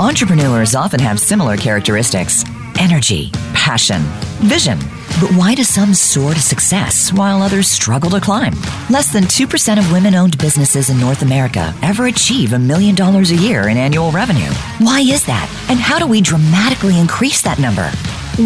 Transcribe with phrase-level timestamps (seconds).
[0.00, 2.42] Entrepreneurs often have similar characteristics
[2.78, 4.00] energy, passion,
[4.40, 4.78] vision.
[5.20, 8.54] But why do some soar to success while others struggle to climb?
[8.88, 13.30] Less than 2% of women owned businesses in North America ever achieve a million dollars
[13.30, 14.50] a year in annual revenue.
[14.78, 15.50] Why is that?
[15.68, 17.92] And how do we dramatically increase that number?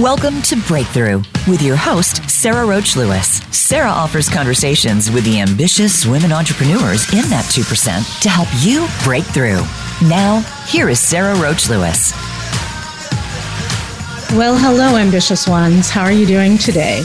[0.03, 3.41] Welcome to Breakthrough with your host, Sarah Roach Lewis.
[3.57, 9.23] Sarah offers conversations with the ambitious women entrepreneurs in that 2% to help you break
[9.23, 9.63] through.
[10.03, 12.12] Now, here is Sarah Roach Lewis.
[14.32, 15.89] Well, hello, ambitious ones.
[15.89, 17.04] How are you doing today?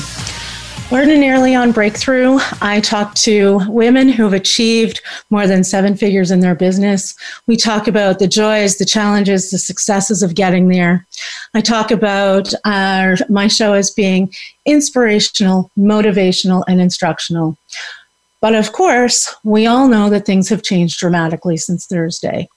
[0.92, 6.40] Ordinarily on Breakthrough, I talk to women who have achieved more than seven figures in
[6.40, 7.14] their business.
[7.46, 11.06] We talk about the joys, the challenges, the successes of getting there.
[11.54, 14.34] I talk about our, my show as being
[14.66, 17.56] inspirational, motivational, and instructional.
[18.42, 22.50] But of course, we all know that things have changed dramatically since Thursday,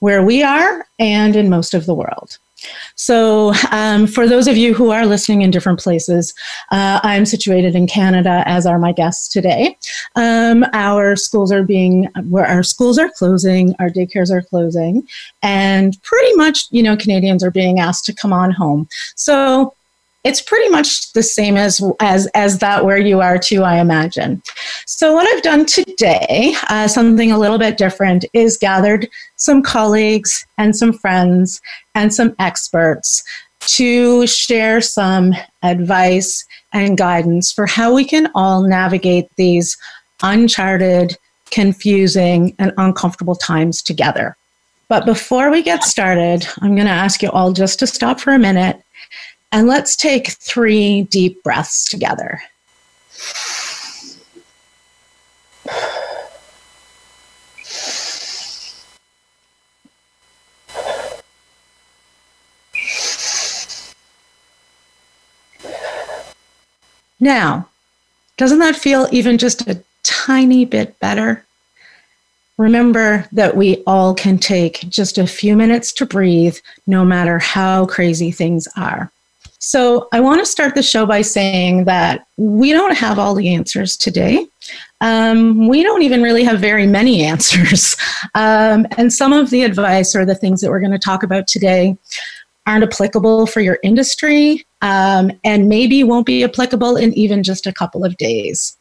[0.00, 2.38] where we are and in most of the world.
[2.94, 6.34] So, um, for those of you who are listening in different places,
[6.70, 9.76] uh, I'm situated in Canada, as are my guests today.
[10.16, 15.08] Um, our schools are being, where our schools are closing, our daycares are closing,
[15.42, 18.88] and pretty much, you know, Canadians are being asked to come on home.
[19.14, 19.74] So,
[20.24, 24.42] it's pretty much the same as as as that where you are too i imagine.
[24.86, 30.46] So what i've done today uh, something a little bit different is gathered some colleagues
[30.58, 31.60] and some friends
[31.94, 33.24] and some experts
[33.60, 39.76] to share some advice and guidance for how we can all navigate these
[40.22, 41.16] uncharted
[41.50, 44.36] confusing and uncomfortable times together.
[44.88, 48.32] But before we get started i'm going to ask you all just to stop for
[48.32, 48.82] a minute
[49.52, 52.40] and let's take three deep breaths together.
[67.22, 67.68] Now,
[68.38, 71.44] doesn't that feel even just a tiny bit better?
[72.56, 76.56] Remember that we all can take just a few minutes to breathe,
[76.86, 79.10] no matter how crazy things are.
[79.62, 83.54] So, I want to start the show by saying that we don't have all the
[83.54, 84.46] answers today.
[85.02, 87.94] Um, we don't even really have very many answers.
[88.34, 91.46] Um, and some of the advice or the things that we're going to talk about
[91.46, 91.96] today
[92.66, 97.72] aren't applicable for your industry um, and maybe won't be applicable in even just a
[97.72, 98.78] couple of days.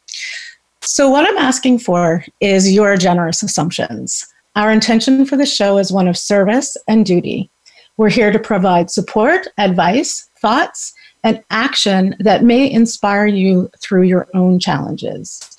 [0.79, 4.25] So, what I'm asking for is your generous assumptions.
[4.55, 7.49] Our intention for the show is one of service and duty.
[7.97, 14.27] We're here to provide support, advice, thoughts, and action that may inspire you through your
[14.33, 15.57] own challenges.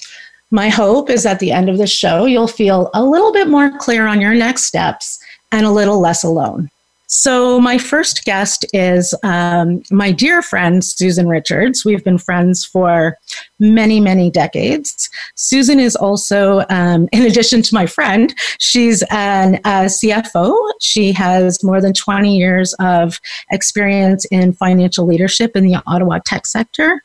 [0.50, 3.76] My hope is at the end of the show, you'll feel a little bit more
[3.78, 6.70] clear on your next steps and a little less alone.
[7.12, 11.84] So, my first guest is um, my dear friend, Susan Richards.
[11.84, 13.19] We've been friends for
[13.59, 15.10] many, many decades.
[15.34, 20.56] Susan is also, um, in addition to my friend, she's an uh, CFO.
[20.81, 26.47] She has more than 20 years of experience in financial leadership in the Ottawa tech
[26.47, 27.03] sector.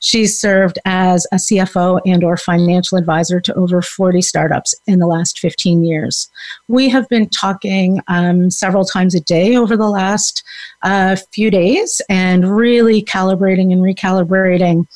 [0.00, 5.06] She's served as a CFO and or financial advisor to over 40 startups in the
[5.06, 6.28] last 15 years.
[6.66, 10.42] We have been talking um, several times a day over the last
[10.82, 14.86] uh, few days and really calibrating and recalibrating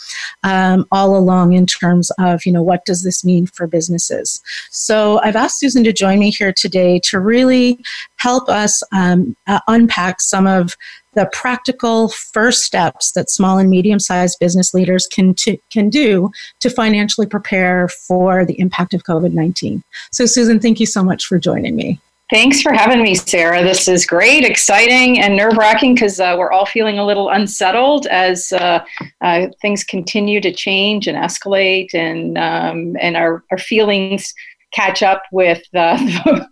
[0.42, 4.42] um, all along in terms of, you know, what does this mean for businesses?
[4.70, 7.78] So I've asked Susan to join me here today to really
[8.16, 10.76] help us um, uh, unpack some of
[11.14, 15.34] the practical first steps that small and medium sized business leaders can,
[15.70, 19.82] can do to financially prepare for the impact of COVID 19.
[20.12, 21.98] So, Susan, thank you so much for joining me.
[22.30, 23.62] Thanks for having me, Sarah.
[23.62, 28.06] This is great, exciting, and nerve wracking because uh, we're all feeling a little unsettled
[28.08, 28.84] as uh,
[29.22, 34.34] uh, things continue to change and escalate, and um, and our, our feelings
[34.74, 35.98] catch up with uh,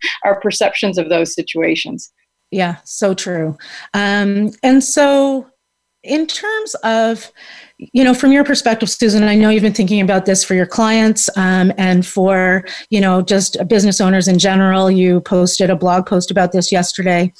[0.24, 2.10] our perceptions of those situations.
[2.50, 3.58] Yeah, so true.
[3.92, 5.46] Um, and so,
[6.06, 7.30] in terms of
[7.78, 10.66] you know from your perspective susan i know you've been thinking about this for your
[10.66, 16.06] clients um, and for you know just business owners in general you posted a blog
[16.06, 17.32] post about this yesterday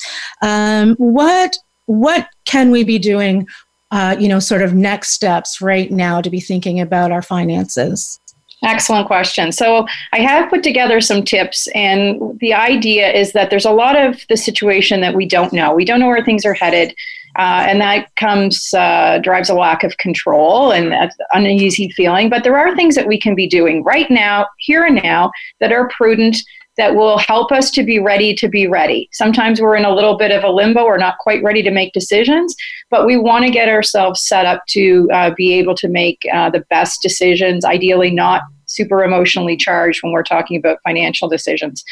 [0.43, 3.47] um, what what can we be doing
[3.93, 8.21] uh, you know sort of next steps right now to be thinking about our finances
[8.65, 9.53] Excellent question.
[9.53, 13.97] So, I have put together some tips, and the idea is that there's a lot
[13.97, 15.75] of the situation that we don't know.
[15.75, 16.95] We don't know where things are headed.
[17.39, 22.31] Uh, and that comes uh, drives a lack of control and an uneasy feeling.
[22.31, 25.31] But there are things that we can be doing right now, here and now,
[25.61, 26.39] that are prudent
[26.77, 29.09] that will help us to be ready to be ready.
[29.13, 31.93] Sometimes we're in a little bit of a limbo, we're not quite ready to make
[31.93, 32.55] decisions,
[32.91, 36.51] but we want to get ourselves set up to uh, be able to make uh,
[36.51, 41.83] the best decisions, ideally not super emotionally charged when we're talking about financial decisions.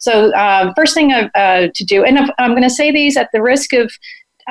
[0.00, 3.40] So, uh, first thing uh, to do, and I'm going to say these at the
[3.40, 3.90] risk of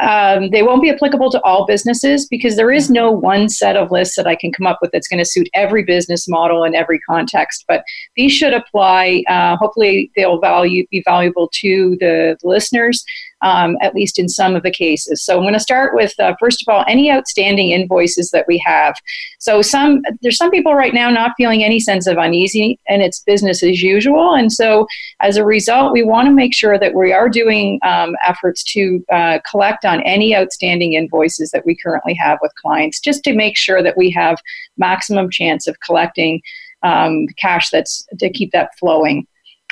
[0.01, 3.91] um, they won't be applicable to all businesses because there is no one set of
[3.91, 6.75] lists that I can come up with that's going to suit every business model and
[6.75, 7.65] every context.
[7.67, 7.83] But
[8.15, 9.23] these should apply.
[9.27, 13.03] Uh, hopefully, they'll value be valuable to the, the listeners
[13.43, 15.23] um, at least in some of the cases.
[15.23, 18.57] So I'm going to start with uh, first of all any outstanding invoices that we
[18.65, 18.95] have.
[19.39, 23.19] So some there's some people right now not feeling any sense of uneasy, and it's
[23.19, 24.33] business as usual.
[24.33, 24.87] And so
[25.19, 29.03] as a result, we want to make sure that we are doing um, efforts to
[29.11, 33.57] uh, collect on any outstanding invoices that we currently have with clients, just to make
[33.57, 34.37] sure that we have
[34.77, 36.41] maximum chance of collecting
[36.83, 39.27] um, cash that's to keep that flowing.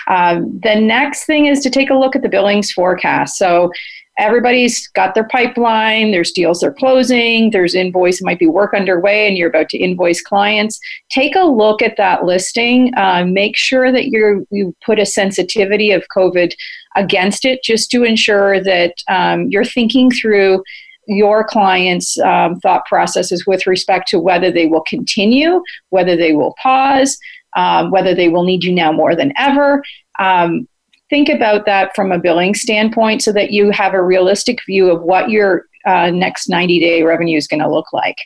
[0.07, 3.38] Um, the next thing is to take a look at the billings forecast.
[3.38, 3.71] So
[4.18, 9.38] everybody's got their pipeline, there's deals they're closing, there's invoice, might be work underway, and
[9.38, 10.80] you're about to invoice clients.
[11.09, 12.94] Take a look at that listing.
[12.98, 16.53] Uh, make sure that you you put a sensitivity of COVID
[16.95, 20.63] against it, just to ensure that um, you're thinking through
[21.07, 26.53] your clients' um, thought processes with respect to whether they will continue, whether they will
[26.62, 27.18] pause,
[27.56, 29.83] um, whether they will need you now more than ever.
[30.19, 30.68] Um,
[31.09, 35.03] think about that from a billing standpoint so that you have a realistic view of
[35.03, 38.18] what your uh, next 90 day revenue is going to look like.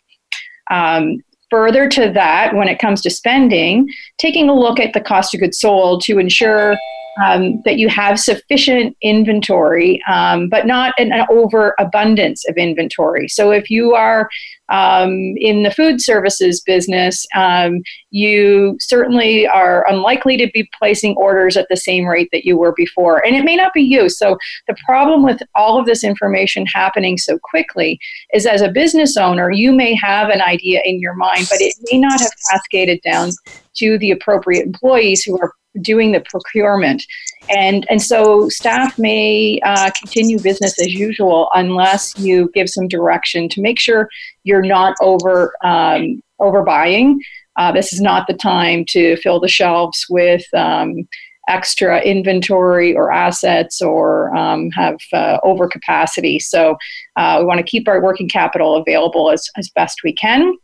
[0.71, 5.33] Um, further to that, when it comes to spending, taking a look at the cost
[5.33, 6.75] of goods sold to ensure
[7.23, 13.27] um, that you have sufficient inventory, um, but not an, an, overabundance of inventory.
[13.27, 14.29] So if you are
[14.69, 17.81] um, in the food services business, um,
[18.11, 22.73] you certainly are unlikely to be placing orders at the same rate that you were
[22.73, 23.25] before.
[23.25, 24.09] And it may not be you.
[24.09, 24.37] So
[24.67, 27.99] the problem with all of this information happening so quickly
[28.33, 31.75] is as a business owner, you may have an idea in your mind, but it
[31.91, 33.31] may not have cascaded down
[33.77, 37.03] to the appropriate employees who are doing the procurement.
[37.49, 43.49] And, and so staff may uh, continue business as usual unless you give some direction
[43.49, 44.09] to make sure
[44.43, 47.15] you're not over um, overbuying.
[47.57, 51.07] Uh, this is not the time to fill the shelves with um,
[51.47, 56.41] extra inventory or assets or um, have uh, overcapacity.
[56.41, 56.75] So
[57.15, 60.57] uh, we want to keep our working capital available as, as best we can.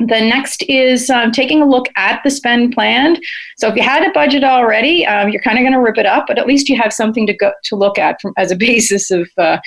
[0.00, 3.18] The next is um, taking a look at the spend plan.
[3.58, 6.06] So if you had a budget already, um, you're kind of going to rip it
[6.06, 8.56] up, but at least you have something to go to look at from, as a
[8.70, 9.58] basis of uh,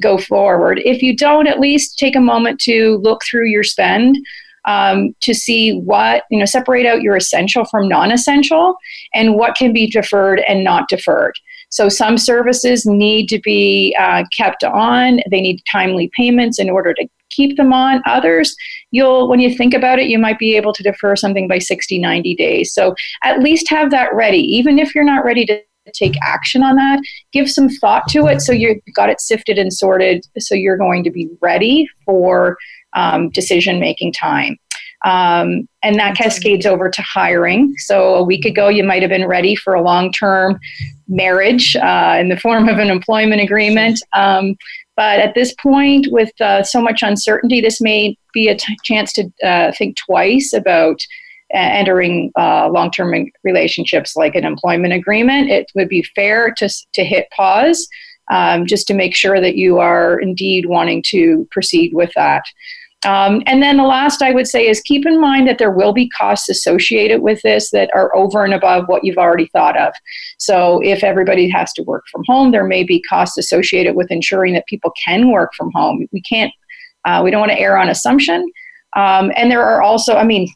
[0.00, 0.80] go forward.
[0.84, 4.16] If you don't, at least take a moment to look through your spend.
[4.64, 8.76] Um, to see what you know separate out your essential from non-essential
[9.12, 11.34] and what can be deferred and not deferred
[11.68, 16.94] so some services need to be uh, kept on they need timely payments in order
[16.94, 18.02] to keep them on.
[18.06, 18.54] Others,
[18.90, 21.98] you'll, when you think about it, you might be able to defer something by 60,
[21.98, 22.72] 90 days.
[22.72, 24.38] So at least have that ready.
[24.38, 25.60] Even if you're not ready to
[25.94, 27.00] take action on that,
[27.32, 31.02] give some thought to it so you've got it sifted and sorted so you're going
[31.04, 32.56] to be ready for
[32.94, 34.56] um, decision making time.
[35.04, 37.74] Um, and that cascades over to hiring.
[37.78, 40.60] So a week ago, you might have been ready for a long term
[41.08, 43.98] marriage uh, in the form of an employment agreement.
[44.12, 44.56] Um,
[44.96, 49.12] but at this point, with uh, so much uncertainty, this may be a t- chance
[49.14, 51.00] to uh, think twice about
[51.54, 55.50] uh, entering long-term relationships like an employment agreement.
[55.50, 57.88] It would be fair to to hit pause
[58.30, 62.44] um, just to make sure that you are indeed wanting to proceed with that.
[63.04, 65.92] Um, and then the last I would say is keep in mind that there will
[65.92, 69.92] be costs associated with this that are over and above what you've already thought of.
[70.38, 74.54] So if everybody has to work from home, there may be costs associated with ensuring
[74.54, 76.06] that people can work from home.
[76.12, 76.52] We can't,
[77.04, 78.48] uh, we don't want to err on assumption.
[78.94, 80.48] Um, and there are also, I mean,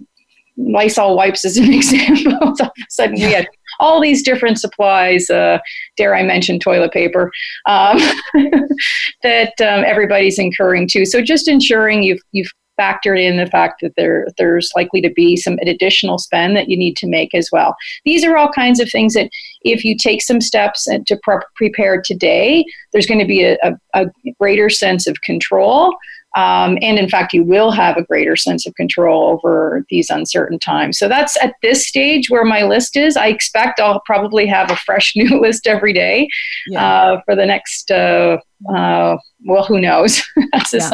[0.56, 2.34] Lysol wipes as an example.
[2.40, 3.26] all of a sudden, yeah.
[3.26, 3.48] we had
[3.78, 5.28] all these different supplies.
[5.28, 5.58] Uh,
[5.96, 7.30] dare I mention toilet paper
[7.66, 7.98] um,
[9.22, 11.04] that um, everybody's incurring too.
[11.04, 15.36] So just ensuring you've you've factored in the fact that there there's likely to be
[15.36, 17.75] some additional spend that you need to make as well.
[18.04, 19.30] These are all kinds of things that
[19.62, 23.75] if you take some steps to pre- prepare today, there's going to be a, a,
[23.94, 24.06] a
[24.38, 25.94] greater sense of control.
[26.37, 30.59] Um, and in fact, you will have a greater sense of control over these uncertain
[30.59, 30.99] times.
[30.99, 33.16] So that's at this stage where my list is.
[33.16, 36.28] I expect I'll probably have a fresh new list every day
[36.69, 36.87] yeah.
[36.87, 38.37] uh, for the next, uh,
[38.75, 39.16] uh,
[39.47, 40.90] well, who knows, That's this yeah.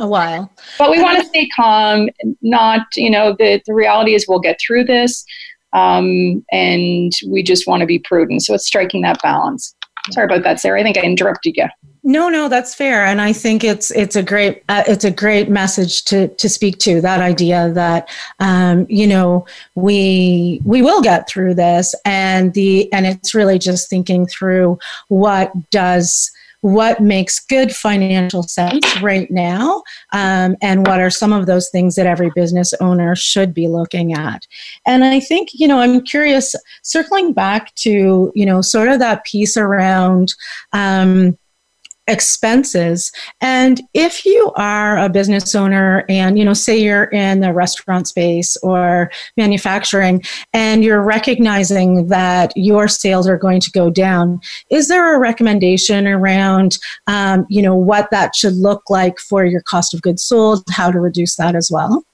[0.00, 0.52] Yeah, a while.
[0.76, 2.08] But we want to stay calm,
[2.42, 5.24] not, you know, the, the reality is we'll get through this.
[5.72, 8.42] um, and we just want to be prudent.
[8.42, 9.74] So it's striking that balance.
[10.10, 10.80] Sorry about that, Sarah.
[10.80, 11.66] I think I interrupted you.
[12.02, 15.50] No, no, that's fair, and I think it's it's a great uh, it's a great
[15.50, 21.28] message to to speak to that idea that um, you know we we will get
[21.28, 24.78] through this, and the and it's really just thinking through
[25.08, 26.30] what does
[26.62, 31.94] what makes good financial sense right now um, and what are some of those things
[31.94, 34.46] that every business owner should be looking at.
[34.86, 39.24] And i think you know i'm curious circling back to you know sort of that
[39.24, 40.34] piece around
[40.72, 41.38] um,
[42.10, 47.52] expenses and if you are a business owner and you know say you're in the
[47.52, 54.40] restaurant space or manufacturing and you're recognizing that your sales are going to go down
[54.70, 59.62] is there a recommendation around um, you know what that should look like for your
[59.62, 62.04] cost of goods sold how to reduce that as well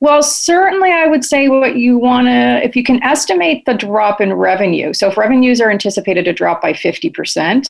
[0.00, 4.20] well, certainly, I would say what you want to, if you can estimate the drop
[4.20, 4.92] in revenue.
[4.92, 7.66] So, if revenues are anticipated to drop by 50%,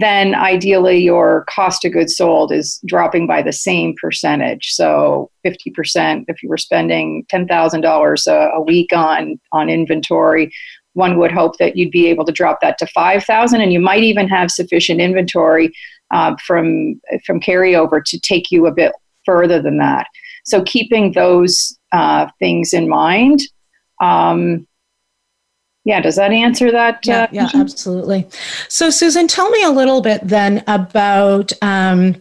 [0.00, 4.72] then ideally your cost of goods sold is dropping by the same percentage.
[4.72, 10.52] So 50% if you were spending $10,000 a week on on inventory,
[10.94, 14.02] one would hope that you'd be able to drop that to 5,000 and you might
[14.02, 15.72] even have sufficient inventory
[16.10, 18.92] uh, from from carryover to take you a bit
[19.24, 20.06] further than that.
[20.44, 23.40] So keeping those uh, things in mind.
[24.00, 24.66] Um,
[25.86, 28.28] yeah does that answer that yeah, uh, yeah absolutely.
[28.68, 32.16] So susan tell me a little bit then about um,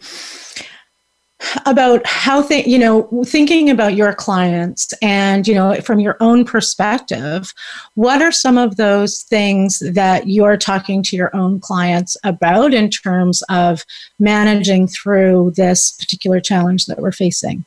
[1.66, 6.46] about how th- you know thinking about your clients and you know from your own
[6.46, 7.54] perspective
[7.96, 12.90] what are some of those things that you're talking to your own clients about in
[12.90, 13.84] terms of
[14.20, 17.66] managing through this particular challenge that we're facing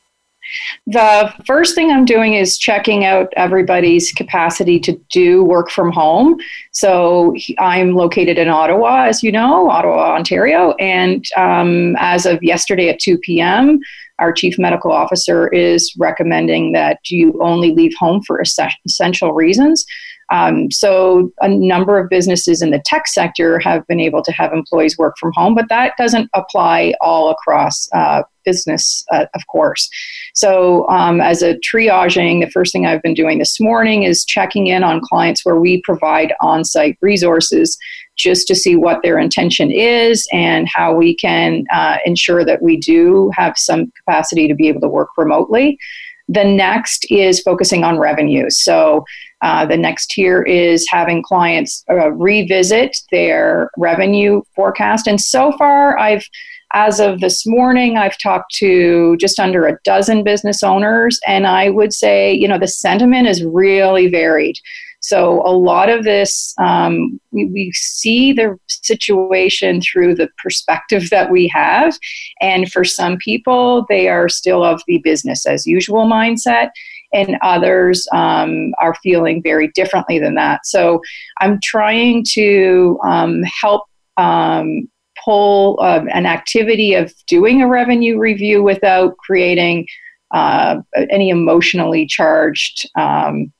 [0.87, 6.39] the first thing I'm doing is checking out everybody's capacity to do work from home.
[6.71, 10.73] So I'm located in Ottawa, as you know, Ottawa, Ontario.
[10.79, 13.79] And um, as of yesterday at 2 p.m.,
[14.19, 18.41] our chief medical officer is recommending that you only leave home for
[18.85, 19.85] essential reasons.
[20.31, 24.53] Um, so, a number of businesses in the tech sector have been able to have
[24.53, 29.89] employees work from home, but that doesn't apply all across uh, business, uh, of course.
[30.33, 34.67] So, um, as a triaging, the first thing I've been doing this morning is checking
[34.67, 37.77] in on clients where we provide on site resources
[38.15, 42.77] just to see what their intention is and how we can uh, ensure that we
[42.77, 45.79] do have some capacity to be able to work remotely.
[46.27, 48.49] The next is focusing on revenue.
[48.49, 49.05] So,
[49.41, 55.07] uh, the next tier is having clients uh, revisit their revenue forecast.
[55.07, 56.25] And so far, I've
[56.73, 61.71] as of this morning, I've talked to just under a dozen business owners, and I
[61.71, 64.55] would say, you know, the sentiment is really varied.
[65.01, 71.31] So, a lot of this, um, we, we see the situation through the perspective that
[71.31, 71.97] we have.
[72.41, 76.69] And for some people, they are still of the business as usual mindset
[77.13, 80.65] and others um, are feeling very differently than that.
[80.65, 81.01] So
[81.41, 83.83] I'm trying to um, help
[84.17, 84.87] um,
[85.23, 89.87] pull uh, an activity of doing a revenue review without creating
[90.31, 90.77] uh,
[91.09, 93.51] any emotionally charged um,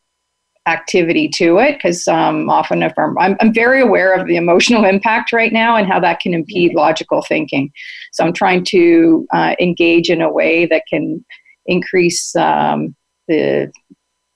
[0.68, 4.86] activity to it because um, often if I'm, I'm, I'm, very aware of the emotional
[4.86, 7.72] impact right now and how that can impede logical thinking
[8.12, 11.26] so i'm trying to uh, engage in a way that can
[11.66, 12.96] increase um,
[13.30, 13.72] the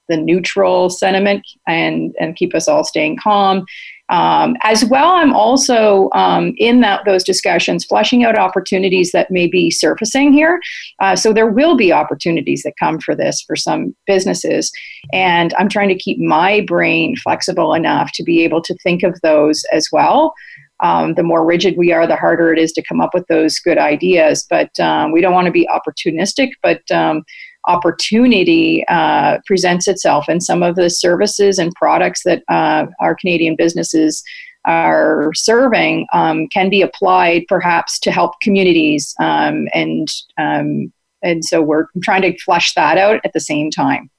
[0.10, 3.66] the neutral sentiment and and keep us all staying calm.
[4.10, 9.48] Um, as well, I'm also um, in that those discussions fleshing out opportunities that may
[9.48, 10.60] be surfacing here.
[11.00, 14.72] Uh, so there will be opportunities that come for this for some businesses,
[15.14, 19.20] and I'm trying to keep my brain flexible enough to be able to think of
[19.24, 20.34] those as well.
[20.82, 23.58] Um, the more rigid we are, the harder it is to come up with those
[23.58, 24.46] good ideas.
[24.50, 27.24] But um, we don't want to be opportunistic, but um,
[27.66, 33.56] opportunity uh, presents itself and some of the services and products that uh, our Canadian
[33.56, 34.24] businesses
[34.66, 40.92] are serving um, can be applied perhaps to help communities um, and um,
[41.22, 44.10] and so we're trying to flesh that out at the same time.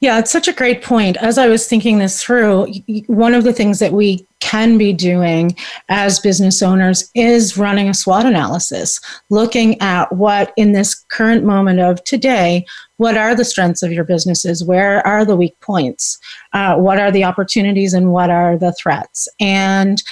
[0.00, 1.16] Yeah, it's such a great point.
[1.18, 2.72] As I was thinking this through,
[3.06, 5.56] one of the things that we can be doing
[5.88, 9.00] as business owners is running a SWOT analysis,
[9.30, 14.04] looking at what in this current moment of today, what are the strengths of your
[14.04, 14.64] businesses?
[14.64, 16.18] Where are the weak points?
[16.52, 19.28] Uh, what are the opportunities and what are the threats?
[19.40, 20.02] And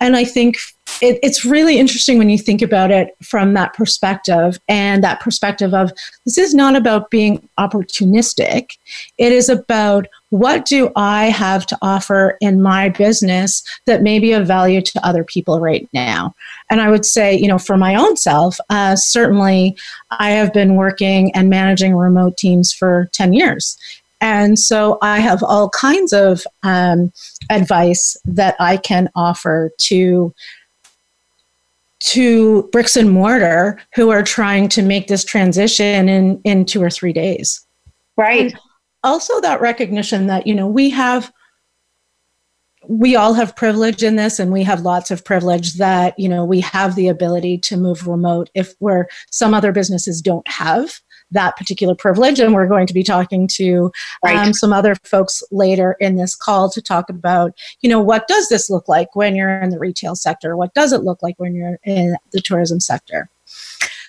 [0.00, 0.56] and I think
[1.02, 5.74] it, it's really interesting when you think about it from that perspective and that perspective
[5.74, 5.92] of
[6.24, 8.76] this is not about being opportunistic.
[9.18, 14.32] It is about what do I have to offer in my business that may be
[14.32, 16.34] of value to other people right now?
[16.70, 19.76] And I would say, you know, for my own self, uh, certainly
[20.10, 23.76] I have been working and managing remote teams for 10 years.
[24.20, 27.12] And so I have all kinds of um,
[27.50, 30.34] advice that I can offer to
[32.04, 36.90] to bricks and mortar who are trying to make this transition in in two or
[36.90, 37.64] three days.
[38.16, 38.52] Right.
[38.52, 38.60] And
[39.02, 41.32] also that recognition that you know we have
[42.86, 46.44] we all have privilege in this and we have lots of privilege that you know
[46.44, 51.00] we have the ability to move remote if where some other businesses don't have
[51.34, 52.40] that particular privilege.
[52.40, 53.92] And we're going to be talking to
[54.24, 54.36] right.
[54.36, 58.48] um, some other folks later in this call to talk about, you know, what does
[58.48, 60.56] this look like when you're in the retail sector?
[60.56, 63.28] What does it look like when you're in the tourism sector?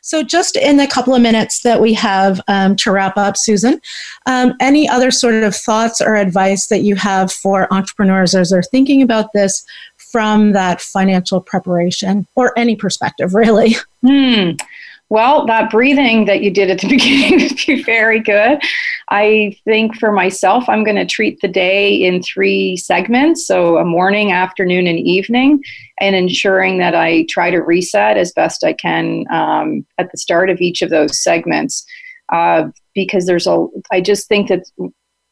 [0.05, 3.81] So, just in the couple of minutes that we have um, to wrap up, Susan,
[4.27, 8.61] um, any other sort of thoughts or advice that you have for entrepreneurs as they're
[8.61, 9.65] thinking about this
[9.97, 13.75] from that financial preparation or any perspective, really?
[14.05, 14.51] Hmm.
[15.09, 18.59] Well, that breathing that you did at the beginning would be very good.
[19.09, 23.85] I think for myself, I'm going to treat the day in three segments so a
[23.85, 25.61] morning, afternoon, and evening,
[25.99, 30.49] and ensuring that I try to reset as best I can um, at the start
[30.49, 31.85] of each of those segments.
[32.33, 34.63] Uh, because there's a, I just think that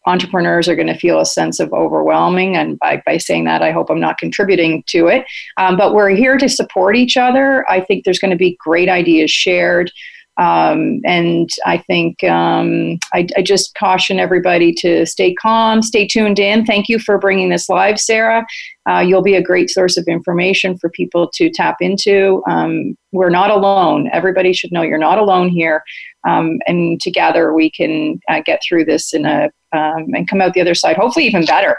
[0.05, 2.55] entrepreneurs are going to feel a sense of overwhelming.
[2.55, 5.25] And by, by saying that, I hope I'm not contributing to it.
[5.57, 7.69] Um, but we're here to support each other.
[7.69, 9.91] I think there's going to be great ideas shared.
[10.37, 16.39] Um, and I think um, I, I, just caution everybody to stay calm, stay tuned
[16.39, 16.65] in.
[16.65, 18.43] Thank you for bringing this live, Sarah.
[18.89, 22.41] Uh, you'll be a great source of information for people to tap into.
[22.49, 24.09] Um, we're not alone.
[24.11, 25.83] Everybody should know you're not alone here.
[26.27, 30.53] Um, and together we can uh, get through this in a um, and come out
[30.53, 31.77] the other side, hopefully even better.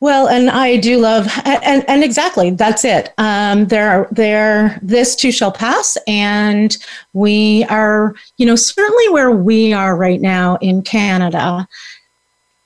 [0.00, 3.14] Well, and I do love, and, and exactly that's it.
[3.18, 6.76] Um, there, there, this too shall pass, and
[7.12, 11.68] we are, you know, certainly where we are right now in Canada.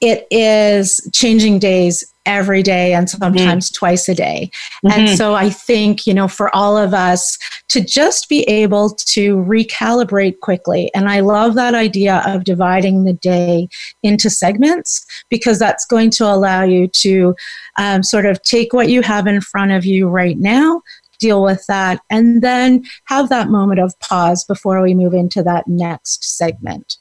[0.00, 3.78] It is changing days every day and sometimes mm-hmm.
[3.78, 4.50] twice a day.
[4.84, 5.00] Mm-hmm.
[5.00, 9.36] And so I think, you know, for all of us to just be able to
[9.36, 10.90] recalibrate quickly.
[10.94, 13.68] And I love that idea of dividing the day
[14.02, 17.34] into segments because that's going to allow you to
[17.78, 20.82] um, sort of take what you have in front of you right now.
[21.18, 25.66] Deal with that and then have that moment of pause before we move into that
[25.66, 26.98] next segment.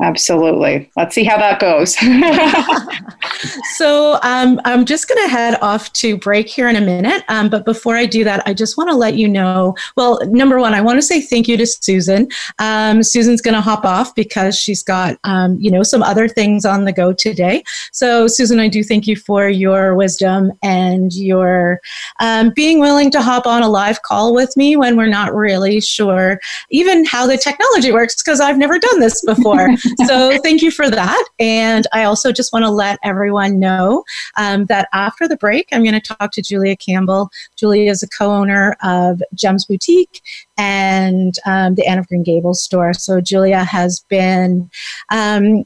[0.00, 0.90] Absolutely.
[0.96, 1.96] Let's see how that goes.
[3.76, 7.22] so um, I'm just going to head off to break here in a minute.
[7.28, 10.58] Um, but before I do that, I just want to let you know well, number
[10.58, 12.28] one, I want to say thank you to Susan.
[12.58, 16.64] Um, Susan's going to hop off because she's got, um, you know, some other things
[16.64, 17.62] on the go today.
[17.92, 21.80] So, Susan, I do thank you for your wisdom and your
[22.18, 25.80] um, being willing to hop on a live call with me when we're not really
[25.80, 29.68] sure even how the technology works because I've never done this before.
[30.06, 31.24] so thank you for that.
[31.38, 34.04] And I also just want to let everyone know
[34.36, 37.30] um, that after the break, I'm going to talk to Julia Campbell.
[37.56, 40.22] Julia is a co-owner of Gems Boutique
[40.56, 42.92] and um, the Anne of Green Gables store.
[42.92, 44.70] So Julia has been
[45.10, 45.64] um,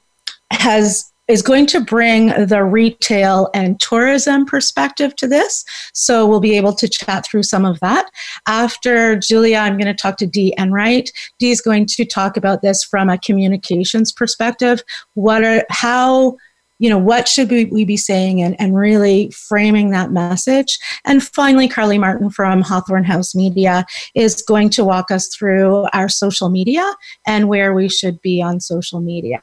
[0.51, 5.65] has is going to bring the retail and tourism perspective to this.
[5.93, 8.09] So we'll be able to chat through some of that.
[8.47, 11.11] After Julia, I'm going to talk to Dee Enright.
[11.39, 14.83] Dee is going to talk about this from a communications perspective.
[15.15, 16.37] What are, how,
[16.79, 20.79] you know, what should we, we be saying and, and really framing that message?
[21.05, 23.85] And finally, Carly Martin from Hawthorne House Media
[24.15, 26.89] is going to walk us through our social media
[27.27, 29.41] and where we should be on social media.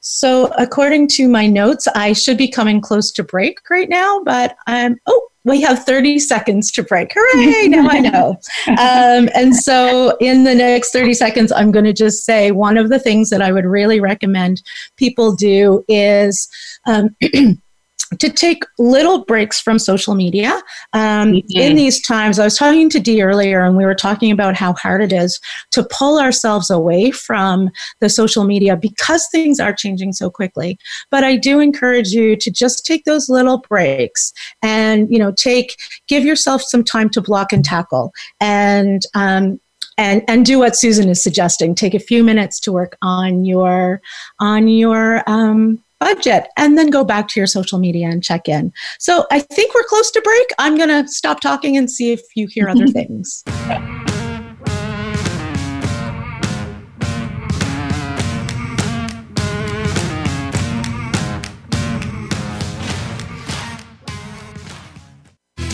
[0.00, 4.56] So, according to my notes, I should be coming close to break right now, but
[4.66, 7.12] I'm, oh, we have 30 seconds to break.
[7.14, 7.68] Hooray!
[7.68, 8.40] Now I know.
[8.68, 12.88] Um, and so, in the next 30 seconds, I'm going to just say one of
[12.88, 14.62] the things that I would really recommend
[14.96, 16.48] people do is.
[16.86, 17.14] Um,
[18.18, 20.60] to take little breaks from social media
[20.92, 21.58] um, mm-hmm.
[21.58, 22.38] in these times.
[22.38, 25.40] I was talking to Dee earlier, and we were talking about how hard it is
[25.72, 30.78] to pull ourselves away from the social media because things are changing so quickly.
[31.10, 34.32] But I do encourage you to just take those little breaks
[34.62, 35.76] and you know take
[36.08, 39.02] give yourself some time to block and tackle and.
[39.14, 39.60] Um,
[39.98, 41.74] and, and do what Susan is suggesting.
[41.74, 44.00] Take a few minutes to work on your
[44.38, 48.72] on your um, budget and then go back to your social media and check in.
[48.98, 50.50] So I think we're close to break.
[50.58, 53.44] I'm going to stop talking and see if you hear other things.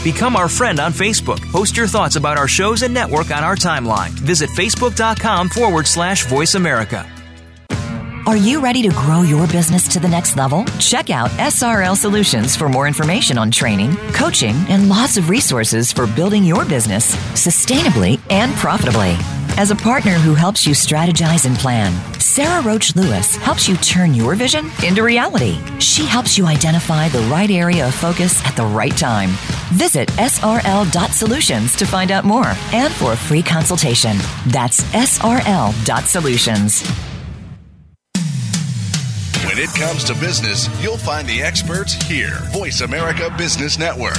[0.07, 1.41] Become our friend on Facebook.
[1.51, 4.11] Post your thoughts about our shows and network on our timeline.
[4.11, 7.05] Visit facebook.com forward slash voice America.
[8.27, 10.65] Are you ready to grow your business to the next level?
[10.81, 16.09] Check out SRL Solutions for more information on training, coaching, and lots of resources for
[16.09, 19.15] building your business sustainably and profitably.
[19.57, 24.13] As a partner who helps you strategize and plan, Sarah Roach Lewis helps you turn
[24.13, 25.61] your vision into reality.
[25.79, 29.31] She helps you identify the right area of focus at the right time.
[29.73, 34.17] Visit srl.solutions to find out more and for a free consultation.
[34.49, 37.16] That's srl.solutions.
[39.57, 42.41] When it comes to business, you'll find the experts here.
[42.53, 44.19] Voice America Business Network.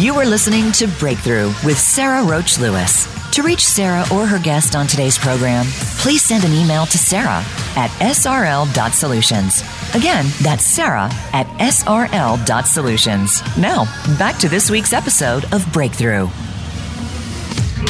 [0.00, 3.08] You are listening to Breakthrough with Sarah Roach Lewis.
[3.32, 5.66] To reach Sarah or her guest on today's program,
[5.98, 7.42] please send an email to Sarah
[7.74, 9.64] at srl.solutions.
[9.96, 13.42] Again, that's Sarah at srl.solutions.
[13.58, 16.28] Now, back to this week's episode of Breakthrough.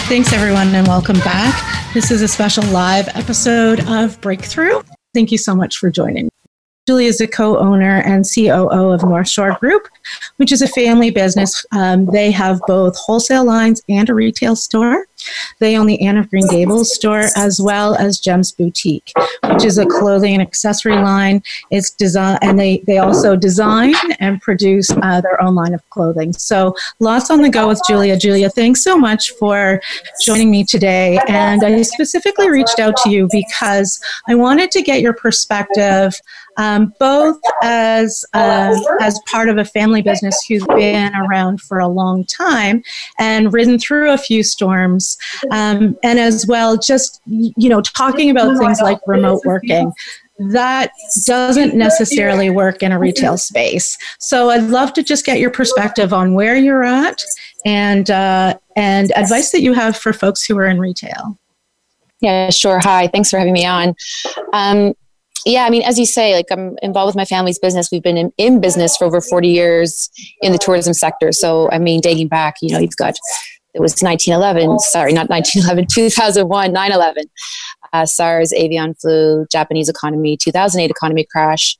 [0.06, 1.94] Thanks, everyone, and welcome back.
[1.94, 4.82] This is a special live episode of Breakthrough.
[5.14, 6.28] Thank you so much for joining.
[6.86, 9.88] Julie is the co-owner and COO of North Shore Group,
[10.36, 11.64] which is a family business.
[11.72, 15.06] Um, they have both wholesale lines and a retail store.
[15.58, 19.10] They own the Anne of Green Gables store as well as Gems Boutique,
[19.44, 21.42] which is a clothing and accessory line.
[21.70, 26.34] It's design, and they they also design and produce uh, their own line of clothing.
[26.34, 28.18] So lots on the go with Julia.
[28.18, 29.80] Julia, thanks so much for
[30.22, 31.18] joining me today.
[31.28, 36.14] And I specifically reached out to you because I wanted to get your perspective
[36.56, 41.88] um, both as uh, as part of a family business who's been around for a
[41.88, 42.82] long time
[43.18, 45.16] and ridden through a few storms,
[45.50, 49.92] um, and as well just you know talking about things like remote working
[50.38, 50.90] that
[51.26, 53.96] doesn't necessarily work in a retail space.
[54.18, 57.22] So I'd love to just get your perspective on where you're at
[57.64, 61.38] and uh, and advice that you have for folks who are in retail.
[62.20, 62.80] Yeah, sure.
[62.80, 63.94] Hi, thanks for having me on.
[64.52, 64.94] Um,
[65.44, 67.90] yeah, I mean, as you say, like I'm involved with my family's business.
[67.92, 71.32] We've been in, in business for over 40 years in the tourism sector.
[71.32, 73.14] So, I mean, dating back, you know, you've got,
[73.74, 77.24] it was 1911, sorry, not 1911, 2001, 9 11,
[77.92, 81.76] uh, SARS, avian flu, Japanese economy, 2008 economy crash.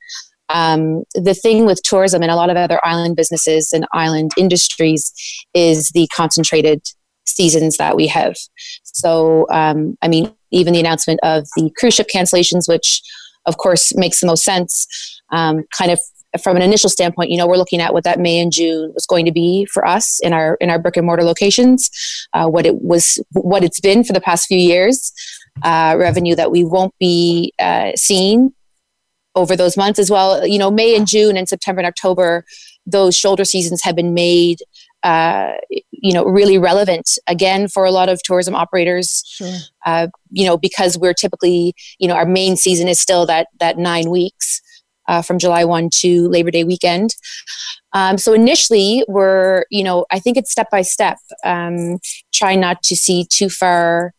[0.51, 5.11] Um, the thing with tourism and a lot of other island businesses and island industries
[5.55, 6.83] is the concentrated
[7.25, 8.37] seasons that we have.
[8.83, 13.01] So, um, I mean, even the announcement of the cruise ship cancellations, which
[13.47, 14.87] of course, makes the most sense.
[15.31, 16.01] Um, kind of
[16.43, 19.07] from an initial standpoint, you know, we're looking at what that May and June was
[19.07, 21.91] going to be for us in our in our brick and mortar locations,
[22.33, 25.13] uh, what it was, what it's been for the past few years,
[25.63, 28.53] uh, revenue that we won't be uh, seeing
[29.37, 30.47] over those months as well.
[30.47, 32.45] You know, May and June and September and October,
[32.87, 34.59] those shoulder seasons have been made
[35.05, 35.53] uh,
[35.91, 39.55] you know really relevant again for a lot of tourism operators sure.
[39.87, 43.77] uh, you know because we're typically you know our main season is still that that
[43.79, 44.61] nine weeks
[45.07, 47.15] uh, from july 1 to labor day weekend
[47.93, 51.99] um, so initially we're you know i think it's step by step um,
[52.33, 54.15] try not to see too far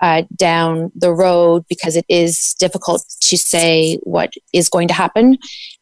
[0.00, 5.36] uh, down the road because it is difficult to say what is going to happen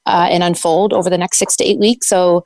[0.07, 2.43] uh, and unfold over the next six to eight weeks so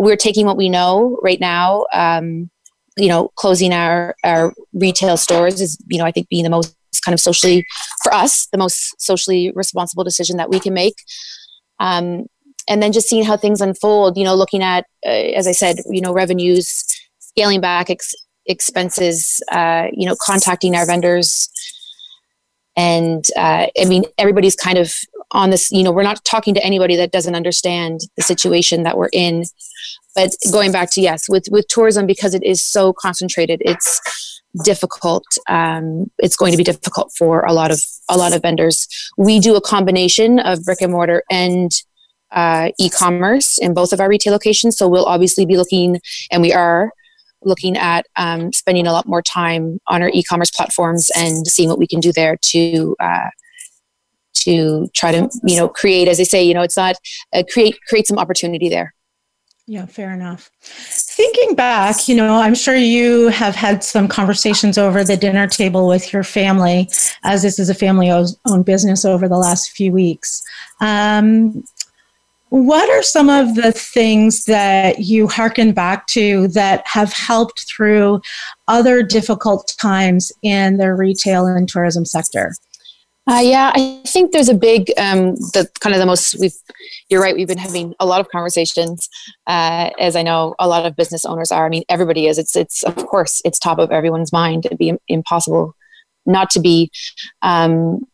[0.00, 1.84] we're taking what we know right now.
[1.92, 2.50] Um,
[2.96, 6.74] you know, closing our our retail stores is, you know, I think being the most
[7.04, 7.64] kind of socially
[8.02, 10.94] for us the most socially responsible decision that we can make.
[11.78, 12.26] Um,
[12.66, 14.16] and then just seeing how things unfold.
[14.16, 16.84] You know, looking at, uh, as I said, you know, revenues,
[17.18, 18.14] scaling back ex-
[18.46, 19.40] expenses.
[19.52, 21.50] Uh, you know, contacting our vendors.
[22.74, 24.94] And uh, I mean, everybody's kind of
[25.32, 25.70] on this.
[25.70, 29.44] You know, we're not talking to anybody that doesn't understand the situation that we're in
[30.14, 34.00] but going back to yes with with tourism because it is so concentrated it's
[34.64, 38.86] difficult um, it's going to be difficult for a lot of a lot of vendors
[39.16, 41.70] we do a combination of brick and mortar and
[42.32, 46.52] uh, e-commerce in both of our retail locations so we'll obviously be looking and we
[46.52, 46.92] are
[47.42, 51.78] looking at um, spending a lot more time on our e-commerce platforms and seeing what
[51.78, 53.30] we can do there to uh,
[54.40, 56.96] to try to you know create as i say you know it's not
[57.34, 58.94] uh, create create some opportunity there
[59.66, 60.50] Yeah, fair enough.
[60.62, 65.86] Thinking back, you know, I'm sure you have had some conversations over the dinner table
[65.86, 66.88] with your family,
[67.22, 70.42] as this is a family owned business over the last few weeks.
[70.80, 71.62] Um,
[72.48, 78.20] what are some of the things that you hearken back to that have helped through
[78.66, 82.54] other difficult times in the retail and tourism sector?
[83.30, 86.54] Uh, yeah, I think there's a big, um, the kind of the most we've.
[87.08, 87.36] You're right.
[87.36, 89.08] We've been having a lot of conversations,
[89.46, 91.64] uh, as I know a lot of business owners are.
[91.64, 92.38] I mean, everybody is.
[92.38, 94.66] It's it's of course it's top of everyone's mind.
[94.66, 95.76] It'd be impossible
[96.26, 96.90] not to be.
[97.40, 98.04] Um,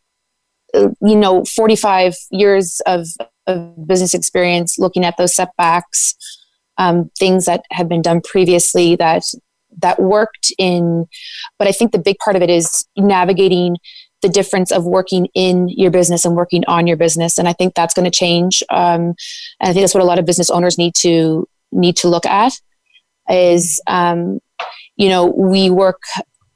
[0.73, 3.07] you know, 45 years of,
[3.47, 6.15] of business experience, looking at those setbacks,
[6.77, 9.23] um, things that have been done previously that
[9.81, 11.07] that worked in.
[11.57, 13.77] But I think the big part of it is navigating
[14.21, 17.37] the difference of working in your business and working on your business.
[17.37, 19.01] And i think that's going to change um,
[19.59, 22.25] and i think that's what a lot of business owners need to need to look
[22.25, 22.53] at
[23.29, 24.39] is um,
[24.95, 26.01] you know we work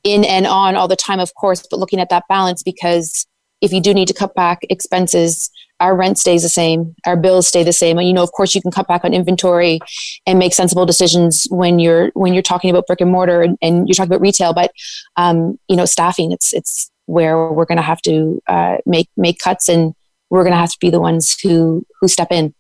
[0.04, 3.28] in and on all the time of course but looking at that balance because
[3.62, 7.48] if you do need to cut back expenses our rent stays the same our bills
[7.48, 7.98] stay the same.
[7.98, 9.80] And you know of course you can cut back on inventory
[10.26, 13.88] and make sensible decisions when you're when you're talking about brick and mortar and, and
[13.88, 14.72] you're talking about retail but
[15.18, 19.40] um, you know staffing it's it's where we're going to have to uh, make make
[19.40, 19.94] cuts and
[20.30, 22.54] we're going to have to be the ones who who step in.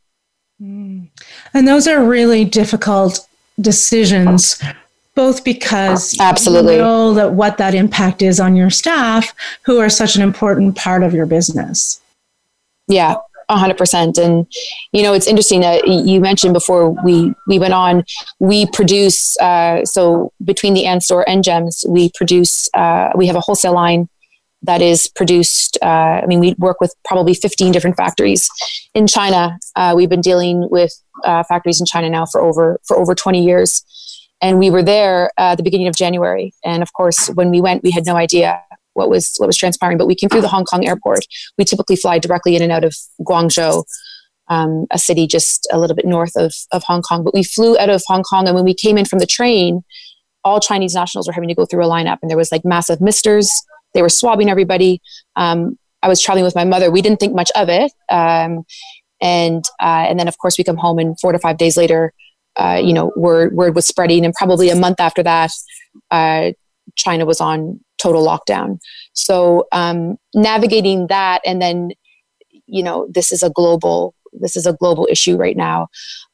[0.61, 1.07] Mm.
[1.55, 3.27] and those are really difficult
[3.59, 4.61] decisions
[5.15, 6.75] both because absolutely.
[6.75, 9.33] you know that what that impact is on your staff
[9.65, 11.99] who are such an important part of your business.
[12.87, 13.15] Yeah
[13.51, 14.47] 100% and
[14.91, 18.03] you know it's interesting that you mentioned before we we went on
[18.39, 23.35] we produce uh, so between the Anne store and gems we produce uh, we have
[23.35, 24.07] a wholesale line
[24.63, 25.77] that is produced.
[25.81, 28.49] Uh, I mean, we work with probably 15 different factories
[28.93, 29.57] in China.
[29.75, 30.93] Uh, we've been dealing with
[31.23, 33.83] uh, factories in China now for over for over 20 years,
[34.41, 36.53] and we were there uh, at the beginning of January.
[36.63, 38.61] And of course, when we went, we had no idea
[38.93, 39.97] what was what was transpiring.
[39.97, 41.25] But we came through the Hong Kong airport.
[41.57, 43.83] We typically fly directly in and out of Guangzhou.
[44.47, 47.23] Um, a city just a little bit north of, of Hong Kong.
[47.23, 49.81] But we flew out of Hong Kong, and when we came in from the train,
[50.43, 52.99] all Chinese nationals were having to go through a lineup, and there was like massive
[52.99, 53.49] misters
[53.93, 55.01] they were swabbing everybody.
[55.35, 56.91] Um, I was traveling with my mother.
[56.91, 57.91] We didn't think much of it.
[58.09, 58.63] Um,
[59.21, 62.13] and uh, and then of course we come home and four to five days later,
[62.57, 65.51] uh, you know, word word was spreading, and probably a month after that,
[66.09, 66.51] uh,
[66.95, 68.79] China was on total lockdown.
[69.13, 71.91] So um, navigating that, and then
[72.65, 75.87] you know, this is a global this is a global issue right now,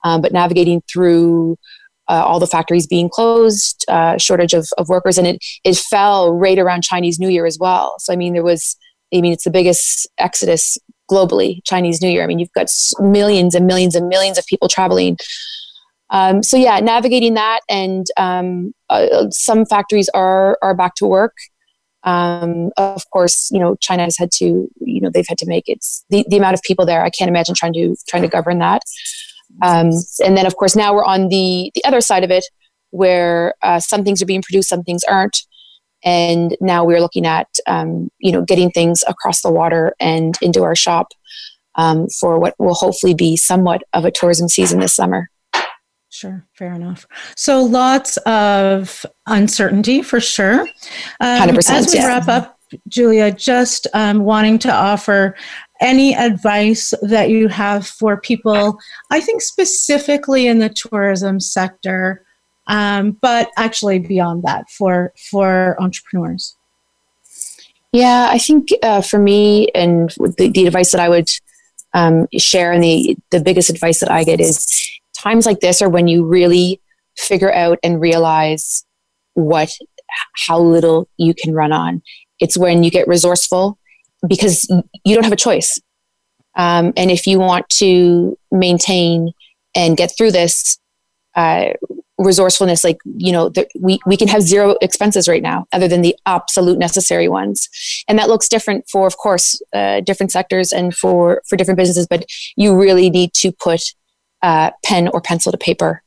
[0.04, 1.58] um, but navigating through
[2.10, 6.34] uh, all the factories being closed, uh, shortage of, of workers, and it it fell
[6.34, 7.96] right around Chinese New Year as well.
[8.00, 8.76] So I mean, there was,
[9.14, 10.78] I mean, it's the biggest exodus
[11.12, 12.24] globally, Chinese New Year.
[12.24, 12.68] I mean, you've got
[13.00, 15.18] millions and millions and millions of people traveling.
[16.10, 21.36] Um, so yeah, navigating that, and um, uh, some factories are are back to work.
[22.04, 25.68] Um, of course, you know, China has had to, you know, they've had to make
[25.68, 27.04] it the, the amount of people there.
[27.04, 28.82] I can't imagine trying to trying to govern that.
[29.62, 29.92] Um,
[30.24, 32.46] and then, of course, now we're on the the other side of it,
[32.92, 35.38] where uh, some things are being produced, some things aren't,
[36.04, 40.64] and now we're looking at um, you know getting things across the water and into
[40.64, 41.08] our shop
[41.76, 45.30] um, for what will hopefully be somewhat of a tourism season this summer.
[46.10, 47.06] Sure, fair enough.
[47.36, 50.62] So lots of uncertainty for sure.
[51.20, 51.70] Um, 100%.
[51.70, 52.08] As we yeah.
[52.08, 55.36] wrap up, Julia, just um, wanting to offer
[55.82, 58.78] any advice that you have for people,
[59.12, 62.26] I think specifically in the tourism sector,
[62.68, 66.56] um, but actually beyond that for for entrepreneurs?
[67.94, 71.30] Yeah, I think uh, for me and the, the, advice that I would
[71.94, 74.68] um, share and the the biggest advice that I get is
[75.18, 76.82] times like this are when you really
[77.18, 78.86] figure out and realize
[79.34, 79.72] what
[80.48, 82.02] how little you can run on.
[82.40, 83.78] It's when you get resourceful
[84.28, 84.68] because
[85.04, 85.80] you don't have a choice.
[86.56, 89.32] Um, and if you want to maintain
[89.76, 90.80] and get through this,
[91.36, 91.74] uh,
[92.18, 96.02] resourcefulness, like, you know, the, we, we can have zero expenses right now other than
[96.02, 97.70] the absolute necessary ones.
[98.08, 102.08] And that looks different for, of course, uh, different sectors and for, for different businesses,
[102.08, 102.26] but
[102.56, 103.82] you really need to put
[104.42, 106.02] uh, pen or pencil to paper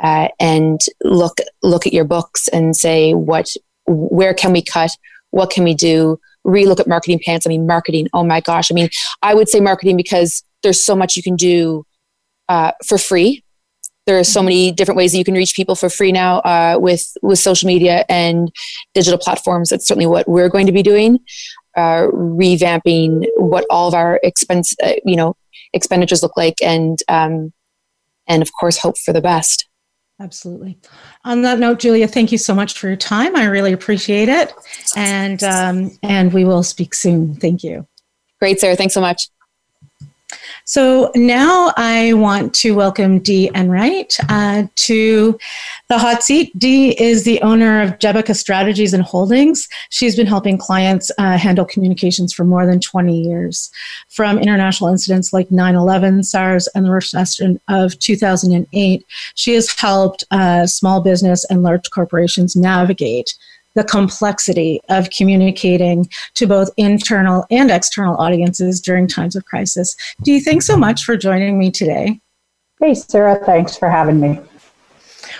[0.00, 3.48] uh, and look, look at your books and say, what,
[3.86, 4.92] where can we cut?
[5.30, 6.20] What can we do?
[6.46, 7.46] Relook at marketing plans.
[7.46, 8.70] I mean, marketing, oh my gosh.
[8.70, 8.88] I mean,
[9.22, 11.84] I would say marketing because there's so much you can do
[12.48, 13.42] uh, for free.
[14.06, 16.78] There are so many different ways that you can reach people for free now uh,
[16.80, 18.50] with with social media and
[18.94, 19.68] digital platforms.
[19.68, 21.20] That's certainly what we're going to be doing,
[21.76, 25.36] uh, revamping what all of our expense, uh, you know,
[25.74, 27.52] expenditures look like, and um,
[28.26, 29.69] and of course, hope for the best.
[30.20, 30.78] Absolutely.
[31.24, 33.34] On that note, Julia, thank you so much for your time.
[33.34, 34.52] I really appreciate it,
[34.94, 37.34] and um, and we will speak soon.
[37.36, 37.86] Thank you.
[38.38, 38.76] Great, Sarah.
[38.76, 39.28] Thanks so much.
[40.64, 45.38] So now I want to welcome Dee Enright uh, to
[45.88, 46.56] the hot seat.
[46.58, 49.68] Dee is the owner of Jebica Strategies and Holdings.
[49.90, 53.70] She's been helping clients uh, handle communications for more than 20 years.
[54.08, 60.24] From international incidents like 9 11, SARS, and the recession of 2008, she has helped
[60.30, 63.34] uh, small business and large corporations navigate
[63.74, 69.96] the complexity of communicating to both internal and external audiences during times of crisis.
[70.22, 72.20] Do you think so much for joining me today?
[72.80, 74.40] Hey, Sarah, thanks for having me.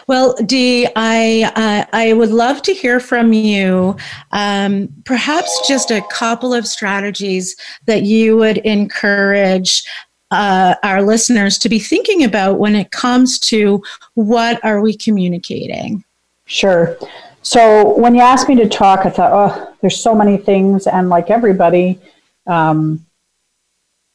[0.06, 3.96] Well, Dee, I uh, I would love to hear from you.
[4.32, 9.84] Um, perhaps just a couple of strategies that you would encourage
[10.30, 13.82] uh, our listeners to be thinking about when it comes to
[14.14, 16.04] what are we communicating.
[16.46, 16.96] Sure.
[17.42, 21.08] So when you asked me to talk, I thought, oh, there's so many things, and
[21.08, 21.98] like everybody,
[22.46, 23.04] um,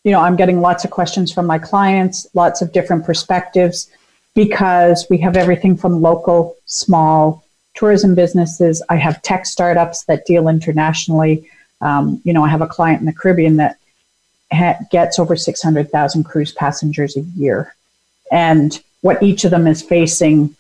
[0.04, 3.90] you know, I'm getting lots of questions from my clients, lots of different perspectives,
[4.36, 8.84] because we have everything from local, small tourism businesses.
[8.90, 11.50] I have tech startups that deal internationally.
[11.82, 13.78] Um, you know, I have a client in the Caribbean that
[14.52, 17.74] ha- gets over 600,000 cruise passengers a year,
[18.32, 20.56] and what each of them is facing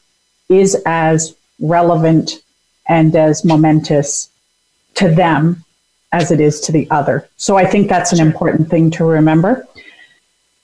[0.49, 2.41] is as relevant
[2.87, 4.29] and as momentous
[4.95, 5.63] to them
[6.11, 7.27] as it is to the other.
[7.37, 9.67] So I think that's an important thing to remember.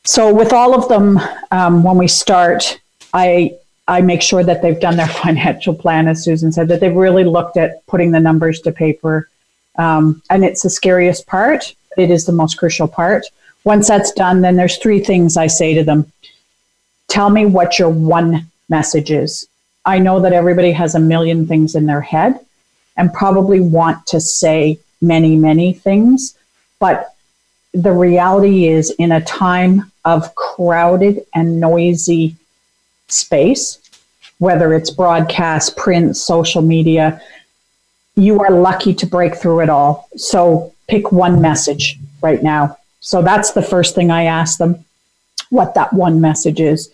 [0.04, 1.20] So with all of them,
[1.52, 2.80] um, when we start,
[3.14, 3.58] I
[3.88, 7.26] I make sure that they've done their financial plan, as Susan said, that they've really
[7.26, 9.28] looked at putting the numbers to paper.
[9.78, 11.76] Um, and it's the scariest part.
[11.98, 13.26] It is the most crucial part.
[13.64, 16.12] Once that's done, then there's three things I say to them.
[17.10, 19.48] Tell me what your one message is.
[19.86, 22.40] I know that everybody has a million things in their head
[22.98, 26.38] and probably want to say many, many things.
[26.80, 27.16] But
[27.74, 32.36] the reality is, in a time of crowded and noisy
[33.08, 33.80] space,
[34.40, 37.22] whether it's broadcast, print, social media,
[38.16, 40.10] you are lucky to break through it all.
[40.18, 42.78] So pick one message right now.
[43.00, 44.84] So that's the first thing I ask them
[45.50, 46.90] what that one message is.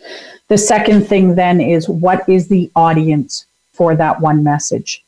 [0.49, 5.03] The second thing then is what is the audience for that one message?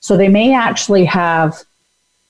[0.00, 1.62] So they may actually have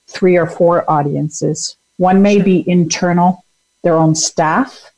[0.07, 1.75] three or four audiences.
[1.97, 3.43] One may be internal,
[3.83, 4.91] their own staff,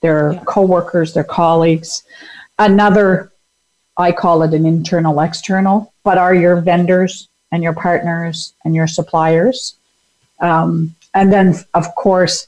[0.00, 0.44] their yeah.
[0.44, 2.02] coworkers, their colleagues.
[2.58, 3.32] Another,
[3.96, 8.86] I call it an internal external, but are your vendors and your partners and your
[8.86, 9.74] suppliers.
[10.40, 12.46] Um, and then, of course,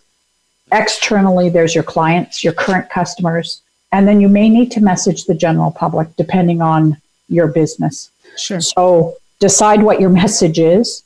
[0.70, 5.34] externally, there's your clients, your current customers, and then you may need to message the
[5.34, 6.96] general public depending on
[7.28, 8.10] your business.
[8.36, 8.60] Sure.
[8.60, 11.02] So decide what your message is,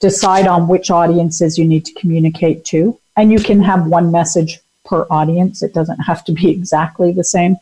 [0.00, 4.60] decide on which audiences you need to communicate to, and you can have one message
[4.84, 5.62] per audience.
[5.62, 7.56] It doesn't have to be exactly the same.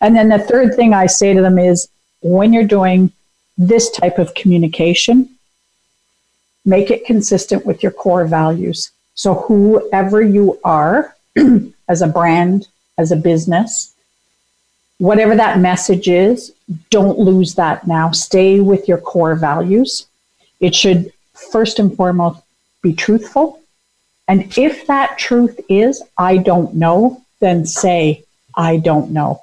[0.00, 1.88] And then the third thing I say to them is
[2.22, 3.12] when you're doing
[3.56, 5.30] this type of communication,
[6.64, 8.90] make it consistent with your core values.
[9.14, 11.16] So, whoever you are
[11.88, 13.94] as a brand, as a business,
[14.98, 16.52] whatever that message is,
[16.90, 18.10] don't lose that now.
[18.10, 20.06] Stay with your core values.
[20.60, 22.40] It should first and foremost
[22.82, 23.60] be truthful.
[24.28, 29.42] And if that truth is, I don't know, then say, I don't know.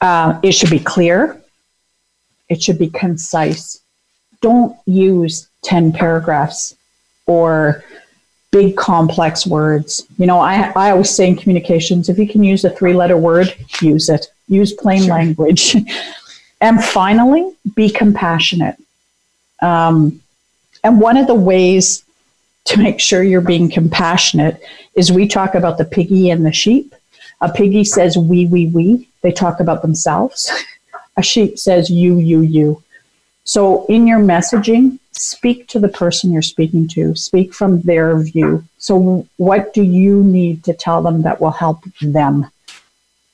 [0.00, 1.40] Uh, it should be clear.
[2.48, 3.80] It should be concise.
[4.40, 6.74] Don't use 10 paragraphs
[7.26, 7.84] or
[8.52, 10.06] big complex words.
[10.18, 13.16] You know, I, I always say in communications, if you can use a three letter
[13.16, 14.28] word, use it.
[14.46, 15.14] Use plain sure.
[15.14, 15.74] language.
[16.60, 18.76] and finally, be compassionate.
[19.60, 20.20] Um,
[20.84, 22.04] and one of the ways
[22.64, 24.62] to make sure you're being compassionate
[24.94, 26.94] is we talk about the piggy and the sheep.
[27.40, 29.08] A piggy says we, we, we.
[29.22, 30.52] They talk about themselves.
[31.16, 32.82] A sheep says you, you, you.
[33.44, 38.64] So in your messaging, speak to the person you're speaking to, speak from their view.
[38.78, 42.50] So, what do you need to tell them that will help them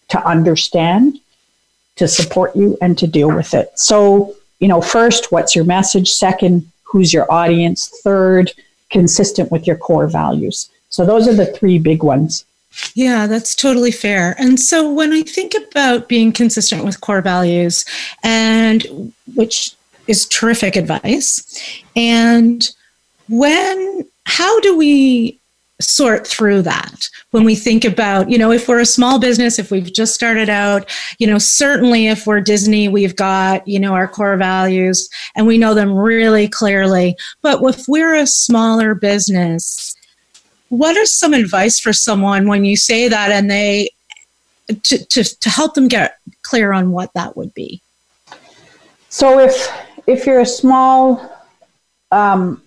[0.09, 1.19] to understand,
[1.97, 3.79] to support you, and to deal with it?
[3.79, 6.11] So, you know, first, what's your message?
[6.11, 7.89] Second, who's your audience?
[8.05, 8.53] Third,
[8.91, 10.69] consistent with your core values.
[10.91, 12.45] So, those are the three big ones.
[12.95, 14.37] Yeah, that's totally fair.
[14.39, 17.85] And so when I think about being consistent with core values
[18.23, 19.75] and which
[20.09, 21.83] is terrific advice.
[21.95, 22.69] And
[23.29, 25.39] when, how do we
[25.81, 29.71] sort through that when we think about you know if we're a small business if
[29.71, 30.91] we've just started out
[31.21, 35.57] you know certainly if we're disney we've got you know our core values and we
[35.57, 39.95] know them really clearly but if we're a smaller business
[40.69, 43.89] what is some advice for someone when you say that and they
[44.83, 47.81] to, to, to help them get clear on what that would be
[49.11, 49.71] so if
[50.09, 51.31] if you're a small
[52.11, 52.63] um,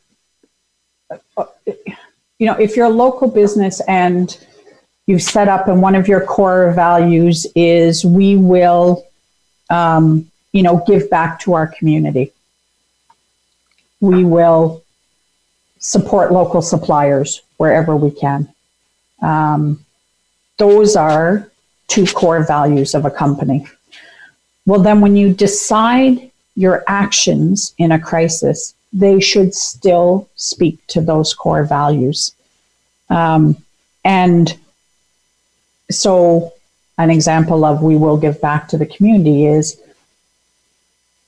[2.42, 4.38] you know, if you're a local business and
[5.06, 9.06] you've set up and one of your core values is we will,
[9.70, 12.32] um, you know, give back to our community.
[14.00, 14.84] We will
[15.80, 18.52] support local suppliers wherever we can.
[19.22, 19.86] Um,
[20.58, 21.52] those are
[21.88, 23.68] two core values of a company.
[24.66, 31.02] Well, then when you decide your actions in a crisis, they should still speak to
[31.02, 32.34] those core values.
[33.10, 33.58] Um,
[34.04, 34.58] and
[35.90, 36.54] so,
[36.98, 39.80] an example of we will give back to the community is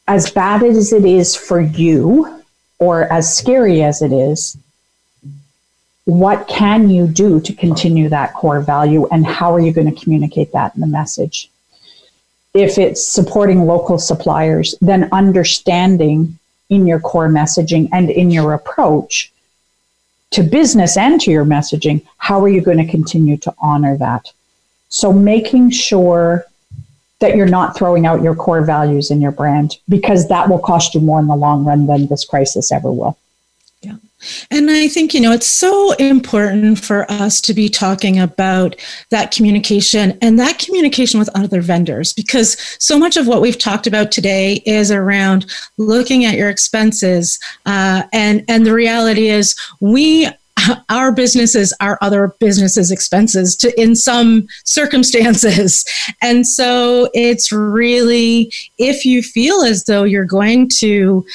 [0.07, 2.43] as bad as it is for you,
[2.79, 4.57] or as scary as it is,
[6.05, 10.01] what can you do to continue that core value, and how are you going to
[10.01, 11.49] communicate that in the message?
[12.53, 16.37] If it's supporting local suppliers, then understanding
[16.69, 19.31] in your core messaging and in your approach
[20.31, 24.31] to business and to your messaging, how are you going to continue to honor that?
[24.89, 26.45] So making sure
[27.19, 30.93] that you're not throwing out your core values in your brand because that will cost
[30.93, 33.17] you more in the long run than this crisis ever will.
[34.51, 38.75] And I think, you know, it's so important for us to be talking about
[39.09, 43.87] that communication and that communication with other vendors because so much of what we've talked
[43.87, 45.45] about today is around
[45.77, 47.39] looking at your expenses.
[47.65, 50.29] Uh, and, and the reality is, we
[50.89, 55.83] our businesses are other businesses expenses to in some circumstances
[56.21, 61.25] and so it's really if you feel as though you're going to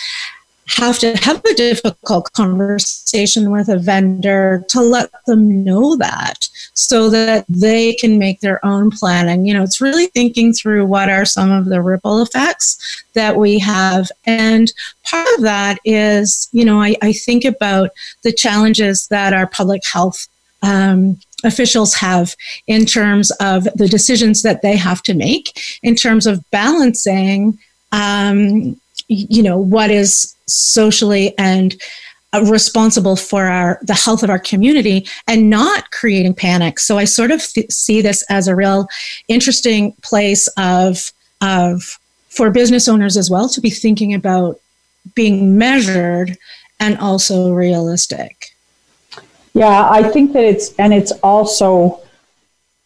[0.69, 7.11] have to have a difficult conversation with a vendor to let them know that so
[7.11, 9.47] that they can make their own planning.
[9.47, 13.59] You know, it's really thinking through what are some of the ripple effects that we
[13.59, 14.11] have.
[14.27, 14.73] And
[15.05, 17.91] part of that is, you know, I, I think about
[18.23, 20.29] the challenges that our public health
[20.63, 22.35] um, officials have
[22.67, 27.59] in terms of the decisions that they have to make, in terms of balancing.
[27.93, 28.79] Um,
[29.09, 31.77] you know what is socially and
[32.35, 36.79] uh, responsible for our the health of our community and not creating panic.
[36.79, 38.87] So i sort of th- see this as a real
[39.29, 41.99] interesting place of of
[42.29, 44.61] for business owners as well to be thinking about
[45.15, 46.37] being measured
[46.79, 48.55] and also realistic.
[49.55, 52.01] Yeah i think that it's and it's also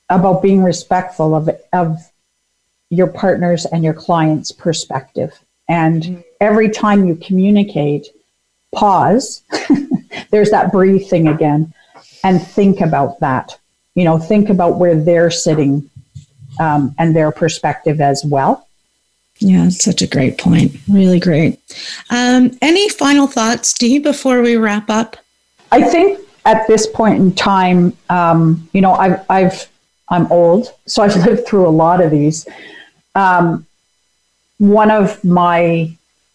[0.08, 1.98] about being respectful of of
[2.90, 6.20] your partners and your clients perspective and mm-hmm.
[6.40, 8.08] every time you communicate,
[8.74, 9.42] pause.
[10.30, 11.72] There's that breathe thing again,
[12.24, 13.58] and think about that.
[13.94, 15.90] You know, think about where they're sitting
[16.58, 18.66] um, and their perspective as well.
[19.38, 20.76] Yeah, such a great point.
[20.88, 21.60] Really great.
[22.10, 25.16] Um, any final thoughts, Dee, before we wrap up?
[25.72, 29.68] I think at this point in time, um, you know, I've, I've,
[30.10, 32.46] I'm old, so I've lived through a lot of these.
[33.14, 33.66] Um,
[34.62, 35.90] one of my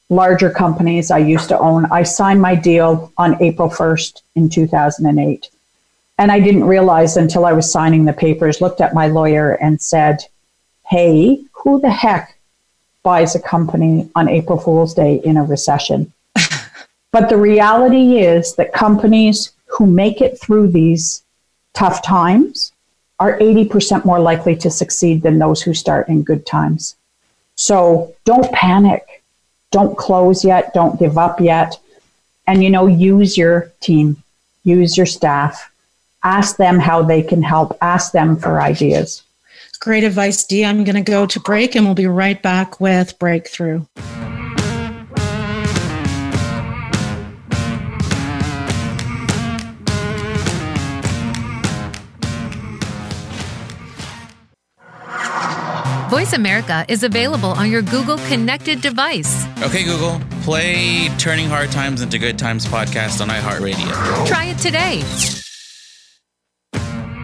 [0.10, 5.50] larger companies I used to own, I signed my deal on April 1st in 2008.
[6.18, 9.82] And I didn't realize until I was signing the papers, looked at my lawyer and
[9.82, 10.26] said,
[10.90, 12.38] Hey, who the heck
[13.02, 16.12] buys a company on April Fool's Day in a recession?
[17.14, 21.24] but the reality is that companies who make it through these
[21.74, 22.74] tough times
[23.22, 26.98] are 80% more likely to succeed than those who start in good times.
[27.58, 29.04] So don't panic.
[29.72, 30.74] Don't close yet.
[30.74, 31.78] Don't give up yet.
[32.48, 34.24] And, you know, use your team,
[34.64, 35.70] use your staff,
[36.24, 39.24] ask them how they can help, ask them for ideas.
[39.80, 40.66] Great advice, Dee.
[40.66, 43.86] I'm going to go to break and we'll be right back with Breakthrough.
[56.10, 59.46] Voice America is available on your Google connected device.
[59.62, 64.26] Okay, Google, play Turning Hard Times into Good Times podcast on iHeartRadio.
[64.26, 65.04] Try it today.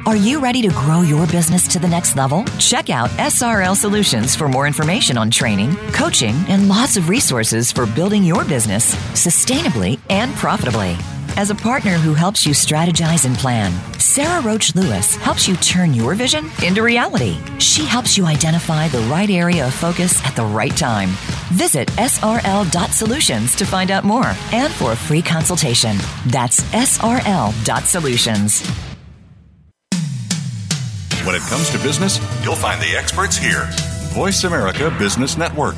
[0.05, 2.43] Are you ready to grow your business to the next level?
[2.59, 7.85] Check out SRL Solutions for more information on training, coaching, and lots of resources for
[7.85, 10.97] building your business sustainably and profitably.
[11.35, 15.91] As a partner who helps you strategize and plan, Sarah Roach Lewis helps you turn
[15.91, 17.39] your vision into reality.
[17.57, 21.09] She helps you identify the right area of focus at the right time.
[21.53, 25.97] Visit srl.solutions to find out more and for a free consultation.
[26.27, 28.61] That's srl.solutions.
[31.25, 33.67] When it comes to business, you'll find the experts here.
[34.11, 35.75] Voice America Business Network.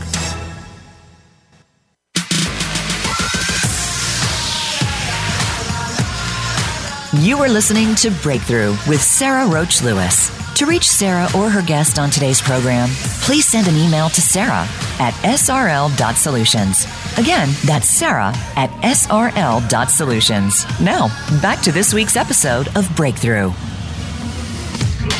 [7.20, 10.30] You are listening to Breakthrough with Sarah Roach Lewis.
[10.55, 12.89] To reach Sarah or her guest on today's program,
[13.22, 14.68] please send an email to Sarah
[14.99, 16.86] at srl.solutions.
[17.18, 20.66] Again, that's Sarah at srl.solutions.
[20.82, 21.07] Now,
[21.41, 23.51] back to this week's episode of Breakthrough.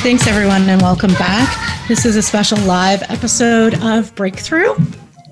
[0.02, 1.88] Thanks, everyone, and welcome back.
[1.88, 4.74] This is a special live episode of Breakthrough.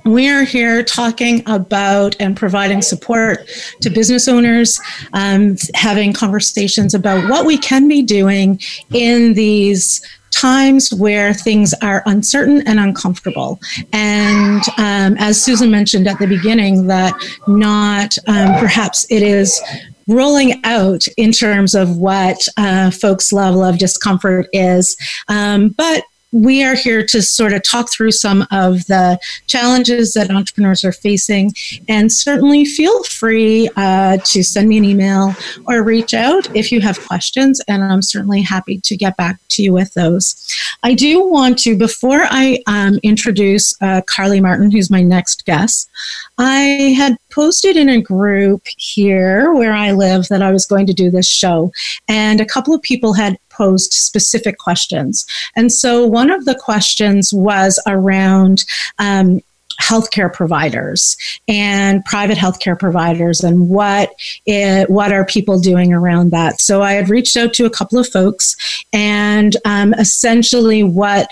[0.05, 3.49] We are here talking about and providing support
[3.81, 4.79] to business owners,
[5.15, 8.61] um, having conversations about what we can be doing
[8.93, 13.59] in these times where things are uncertain and uncomfortable.
[13.93, 17.15] And um, as Susan mentioned at the beginning, that
[17.47, 19.59] not um, perhaps it is
[20.07, 24.97] rolling out in terms of what uh, folks' level of discomfort is,
[25.29, 30.33] um, but we are here to sort of talk through some of the challenges that
[30.33, 31.53] entrepreneurs are facing.
[31.89, 35.35] And certainly feel free uh, to send me an email
[35.69, 37.61] or reach out if you have questions.
[37.69, 40.53] And I'm certainly happy to get back to you with those.
[40.83, 45.89] I do want to, before I um, introduce uh, Carly Martin, who's my next guest,
[46.37, 50.93] I had posted in a group here where I live that I was going to
[50.93, 51.73] do this show.
[52.09, 55.27] And a couple of people had posed specific questions.
[55.57, 58.65] And so one of the questions was around
[58.99, 59.41] um,
[59.81, 61.17] healthcare providers
[61.49, 64.11] and private healthcare providers and what
[64.47, 67.99] it, what are people doing around that so i had reached out to a couple
[67.99, 68.55] of folks
[68.93, 71.29] and um, essentially what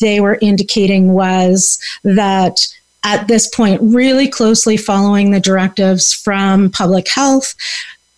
[0.00, 2.66] they were indicating was that
[3.04, 7.54] at this point really closely following the directives from public health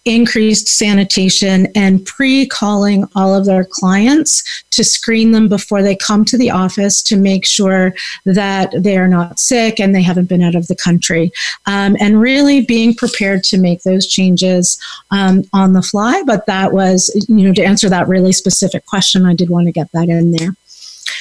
[0.09, 6.25] increased sanitation and pre calling all of their clients to screen them before they come
[6.25, 7.95] to the office to make sure
[8.25, 11.31] that they are not sick and they haven't been out of the country.
[11.67, 14.79] Um, and really being prepared to make those changes
[15.11, 16.23] um, on the fly.
[16.27, 19.73] But that was, you know, to answer that really specific question, I did want to
[19.73, 20.55] get that in there.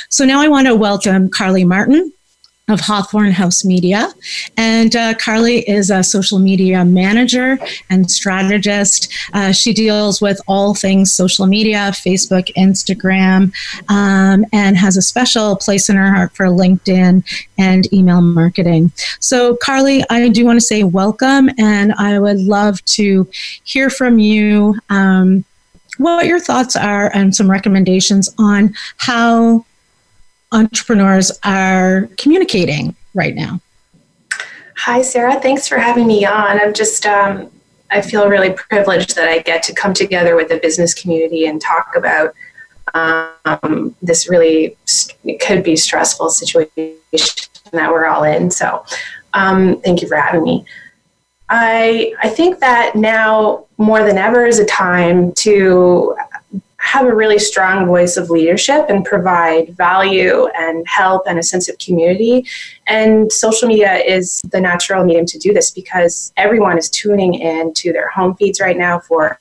[0.09, 2.13] So now I want to welcome Carly Martin
[2.67, 4.09] of Hawthorne House Media.
[4.57, 7.57] And uh, Carly is a social media manager
[7.89, 9.13] and strategist.
[9.33, 13.53] Uh, she deals with all things social media, Facebook, Instagram,
[13.89, 17.23] um, and has a special place in her heart for LinkedIn
[17.57, 18.91] and email marketing.
[19.19, 23.29] So, Carly, I do want to say welcome, and I would love to
[23.63, 24.75] hear from you.
[24.89, 25.45] Um,
[25.97, 29.65] what your thoughts are and some recommendations on how
[30.51, 33.59] entrepreneurs are communicating right now.
[34.77, 35.39] Hi, Sarah.
[35.39, 36.59] Thanks for having me on.
[36.59, 37.51] I'm just, um,
[37.89, 41.59] I feel really privileged that I get to come together with the business community and
[41.59, 42.33] talk about
[42.93, 44.77] um, this really
[45.23, 46.95] it could be stressful situation
[47.71, 48.49] that we're all in.
[48.49, 48.85] So,
[49.33, 50.65] um, thank you for having me.
[51.49, 56.15] I I think that now more than ever is a time to
[56.79, 61.67] have a really strong voice of leadership and provide value and help and a sense
[61.67, 62.45] of community.
[62.85, 67.73] And social media is the natural medium to do this because everyone is tuning in
[67.75, 69.39] to their home feeds right now for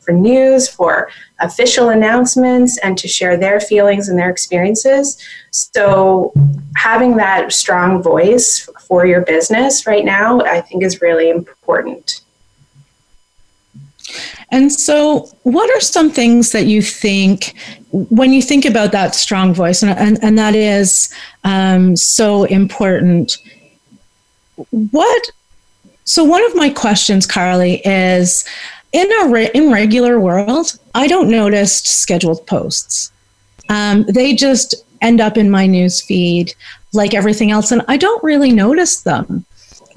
[0.00, 1.10] for news, for
[1.40, 5.18] official announcements, and to share their feelings and their experiences.
[5.50, 6.32] So,
[6.76, 12.22] having that strong voice for your business right now, I think, is really important.
[14.50, 17.54] And so, what are some things that you think
[17.92, 21.12] when you think about that strong voice, and, and, and that is
[21.44, 23.38] um, so important?
[24.70, 25.30] What?
[26.04, 28.44] So, one of my questions, Carly, is
[28.92, 33.12] in a re- in regular world, I don't notice scheduled posts.
[33.68, 36.52] Um, they just end up in my news feed
[36.92, 39.44] like everything else, and I don't really notice them.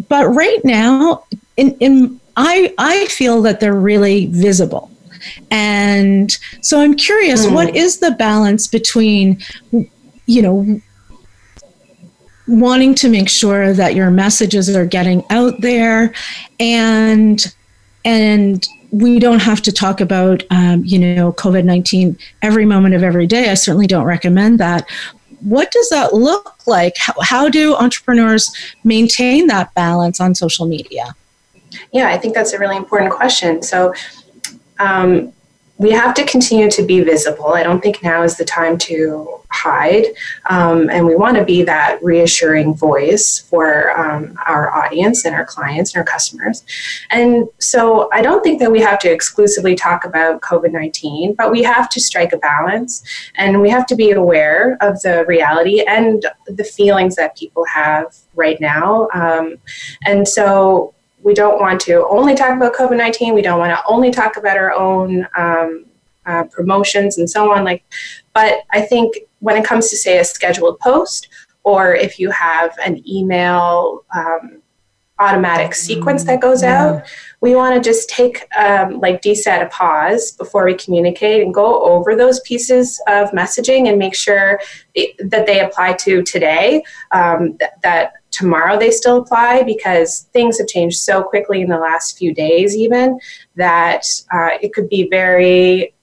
[0.10, 1.24] But right now,
[1.58, 4.90] in, in I, I feel that they're really visible.
[5.52, 6.32] And
[6.62, 7.54] so I'm curious, mm.
[7.54, 9.40] what is the balance between,
[10.26, 10.82] you know,
[12.48, 16.14] wanting to make sure that your messages are getting out there
[16.60, 17.54] and
[18.06, 23.26] and we don't have to talk about um, you know covid-19 every moment of every
[23.26, 24.86] day i certainly don't recommend that
[25.40, 28.54] what does that look like how, how do entrepreneurs
[28.84, 31.16] maintain that balance on social media
[31.92, 33.62] Yeah, I think that's a really important question.
[33.62, 33.94] So,
[34.80, 35.34] um,
[35.78, 37.54] we have to continue to be visible.
[37.54, 40.06] I don't think now is the time to hide.
[40.46, 45.46] Um, and we want to be that reassuring voice for um, our audience and our
[45.46, 46.64] clients and our customers.
[47.10, 51.52] And so I don't think that we have to exclusively talk about COVID 19, but
[51.52, 53.04] we have to strike a balance
[53.36, 58.16] and we have to be aware of the reality and the feelings that people have
[58.36, 59.08] right now.
[59.14, 59.58] Um,
[60.06, 60.94] and so
[61.24, 63.34] we don't want to only talk about COVID 19.
[63.34, 65.86] We don't want to only talk about our own um,
[66.26, 67.64] uh, promotions and so on.
[67.64, 67.84] Like,
[68.34, 71.30] but I think when it comes to, say, a scheduled post,
[71.64, 74.62] or if you have an email um,
[75.20, 76.84] automatic sequence that goes yeah.
[76.84, 77.08] out,
[77.40, 81.54] we want to just take, um, like Dee said, a pause before we communicate and
[81.54, 84.60] go over those pieces of messaging and make sure
[84.96, 90.68] that they apply to today, um, th- that tomorrow they still apply because things have
[90.68, 93.20] changed so quickly in the last few days, even
[93.56, 94.04] that
[94.34, 95.94] uh, it could be very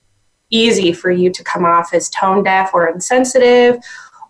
[0.50, 3.78] easy for you to come off as tone deaf or insensitive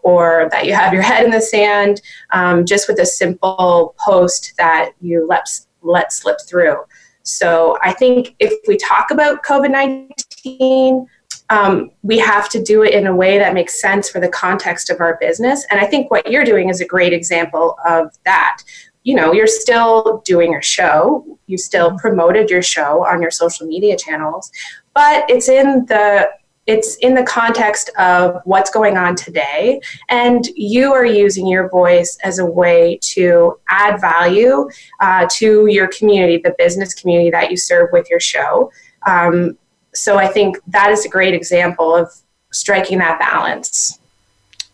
[0.03, 2.01] or that you have your head in the sand
[2.33, 5.47] um, just with a simple post that you let,
[5.83, 6.77] let slip through.
[7.23, 11.07] So I think if we talk about COVID 19,
[11.51, 14.89] um, we have to do it in a way that makes sense for the context
[14.89, 15.67] of our business.
[15.71, 18.63] And I think what you're doing is a great example of that.
[19.03, 23.67] You know, you're still doing your show, you still promoted your show on your social
[23.67, 24.53] media channels,
[24.95, 26.31] but it's in the
[26.67, 29.81] it's in the context of what's going on today
[30.11, 34.69] and you are using your voice as a way to add value
[35.01, 38.71] uh, to your community the business community that you serve with your show
[39.07, 39.57] um,
[39.95, 42.13] so I think that is a great example of
[42.53, 43.99] striking that balance.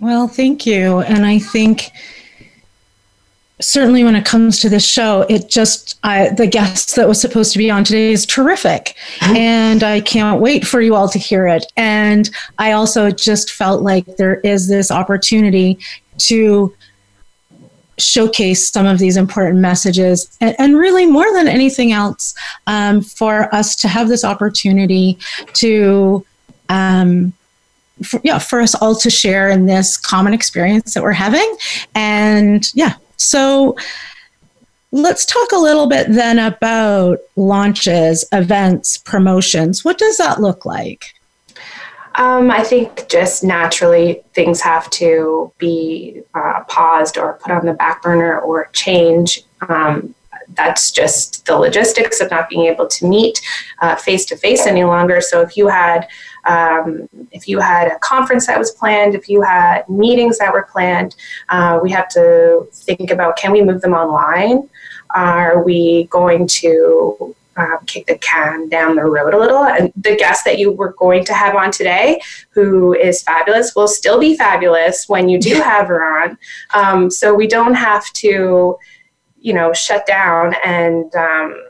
[0.00, 1.00] Well, thank you.
[1.00, 1.90] And I think
[3.60, 7.52] certainly when it comes to this show, it just, I, the guest that was supposed
[7.52, 8.94] to be on today is terrific.
[9.20, 9.36] Mm-hmm.
[9.36, 11.64] And I can't wait for you all to hear it.
[11.76, 15.78] And I also just felt like there is this opportunity
[16.18, 16.74] to
[17.98, 20.36] showcase some of these important messages.
[20.40, 22.34] And, and really more than anything else
[22.66, 25.18] um, for us to have this opportunity
[25.54, 26.24] to
[26.68, 27.32] um,
[28.04, 31.56] for, yeah for us all to share in this common experience that we're having.
[31.94, 33.76] And yeah so
[34.92, 39.84] let's talk a little bit then about launches events promotions.
[39.84, 41.15] What does that look like
[42.16, 47.74] um, I think just naturally things have to be uh, paused or put on the
[47.74, 49.42] back burner or change.
[49.68, 50.14] Um,
[50.54, 53.40] that's just the logistics of not being able to meet
[53.98, 55.20] face to face any longer.
[55.20, 56.06] So if you had
[56.46, 60.62] um, if you had a conference that was planned, if you had meetings that were
[60.62, 61.16] planned,
[61.48, 64.68] uh, we have to think about can we move them online?
[65.10, 69.64] Are we going to um, kick the can down the road a little.
[69.64, 73.88] And the guest that you were going to have on today, who is fabulous, will
[73.88, 76.38] still be fabulous when you do have her on.
[76.74, 78.76] Um, so we don't have to,
[79.38, 81.62] you know, shut down and um,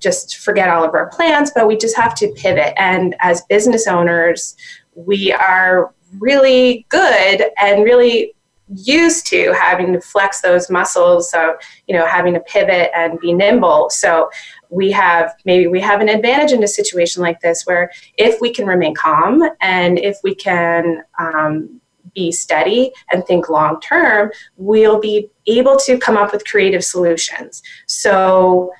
[0.00, 2.74] just forget all of our plans, but we just have to pivot.
[2.76, 4.56] And as business owners,
[4.94, 8.34] we are really good and really
[8.74, 11.54] used to having to flex those muscles of
[11.86, 14.30] you know having to pivot and be nimble so
[14.72, 18.52] we have maybe we have an advantage in a situation like this where if we
[18.52, 21.80] can remain calm and if we can um,
[22.14, 27.62] be steady and think long term, we'll be able to come up with creative solutions.
[27.86, 28.72] So,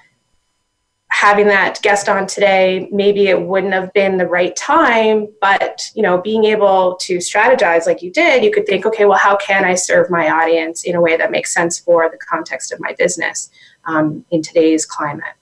[1.09, 6.03] having that guest on today, maybe it wouldn't have been the right time, but you
[6.03, 9.63] know, being able to strategize like you did, you could think, okay, well, how can
[9.63, 12.95] I serve my audience in a way that makes sense for the context of my
[12.95, 13.51] business
[13.85, 15.35] um, in today's climate?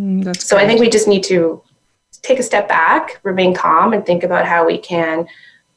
[0.00, 1.62] Mm, so I think we just need to
[2.22, 5.26] take a step back, remain calm, and think about how we can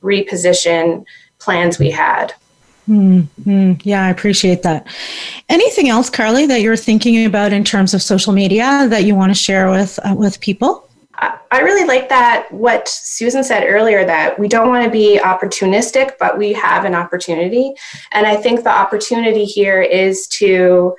[0.01, 1.05] reposition
[1.39, 2.33] plans we had.
[2.87, 3.73] Mm-hmm.
[3.83, 4.87] Yeah, I appreciate that.
[5.49, 9.29] Anything else, Carly, that you're thinking about in terms of social media that you want
[9.29, 10.89] to share with uh, with people?
[11.53, 16.13] I really like that what Susan said earlier that we don't want to be opportunistic,
[16.19, 17.75] but we have an opportunity.
[18.11, 20.95] And I think the opportunity here is to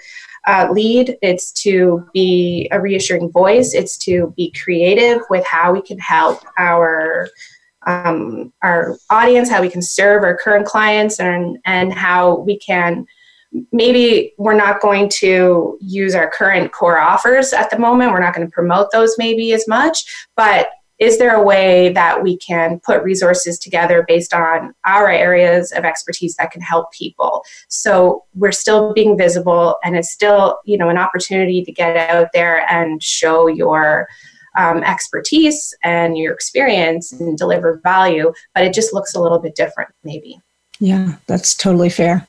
[0.46, 5.82] uh, lead, it's to be a reassuring voice, it's to be creative with how we
[5.82, 7.28] can help our
[7.86, 13.06] um, our audience, how we can serve our current clients, and and how we can
[13.72, 18.10] maybe we're not going to use our current core offers at the moment.
[18.10, 20.68] We're not going to promote those maybe as much, but
[20.98, 25.84] is there a way that we can put resources together based on our areas of
[25.84, 27.44] expertise that can help people?
[27.68, 32.28] So we're still being visible and it's still you know an opportunity to get out
[32.32, 34.08] there and show your
[34.56, 39.56] um, expertise and your experience and deliver value but it just looks a little bit
[39.56, 40.40] different maybe.
[40.78, 42.26] Yeah that's totally fair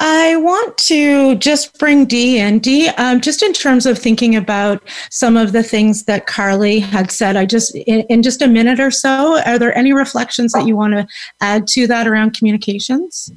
[0.00, 2.60] I want to just bring Dee in.
[2.60, 7.10] Dee, um, just in terms of thinking about some of the things that Carly had
[7.10, 10.66] said, I just, in, in just a minute or so, are there any reflections that
[10.66, 11.06] you want to
[11.40, 13.32] add to that around communications?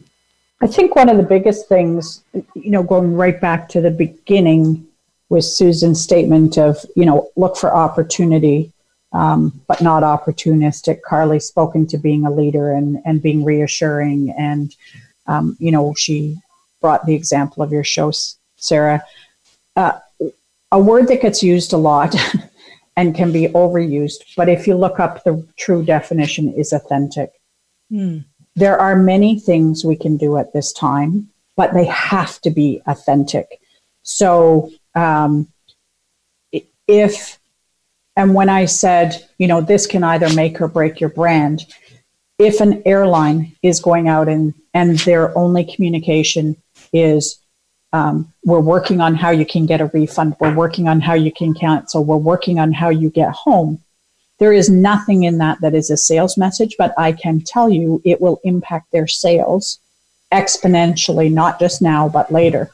[0.62, 4.88] I think one of the biggest things, you know, going right back to the beginning
[5.30, 8.72] was Susan's statement of, you know, look for opportunity,
[9.14, 11.01] um, but not opportunistic.
[11.01, 14.36] Carly spoken to being a leader and, and being reassuring.
[14.38, 14.76] And,
[15.26, 16.38] um, you know, she
[16.82, 18.12] brought the example of your show,
[18.58, 19.04] Sarah.
[19.76, 20.00] Uh,
[20.72, 22.16] a word that gets used a lot
[22.98, 27.32] and can be overused, but if you look up the true definition, is authentic.
[27.92, 28.26] Mm.
[28.56, 32.82] There are many things we can do at this time, but they have to be
[32.86, 33.60] authentic.
[34.04, 35.48] So, um,
[36.88, 37.40] if
[38.16, 41.66] and when I said, you know, this can either make or break your brand,
[42.38, 46.58] if an airline is going out and, and their only communication
[46.94, 47.39] is
[47.94, 50.36] um, we're working on how you can get a refund.
[50.39, 52.06] We're working on how you can cancel.
[52.06, 53.82] We're working on how you get home.
[54.39, 58.02] There is nothing in that that is a sales message, but I can tell you
[58.06, 59.80] it will impact their sales
[60.32, 62.72] exponentially, not just now, but later.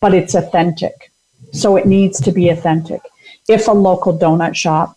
[0.00, 1.10] But it's authentic.
[1.52, 3.00] So it needs to be authentic.
[3.48, 4.96] If a local donut shop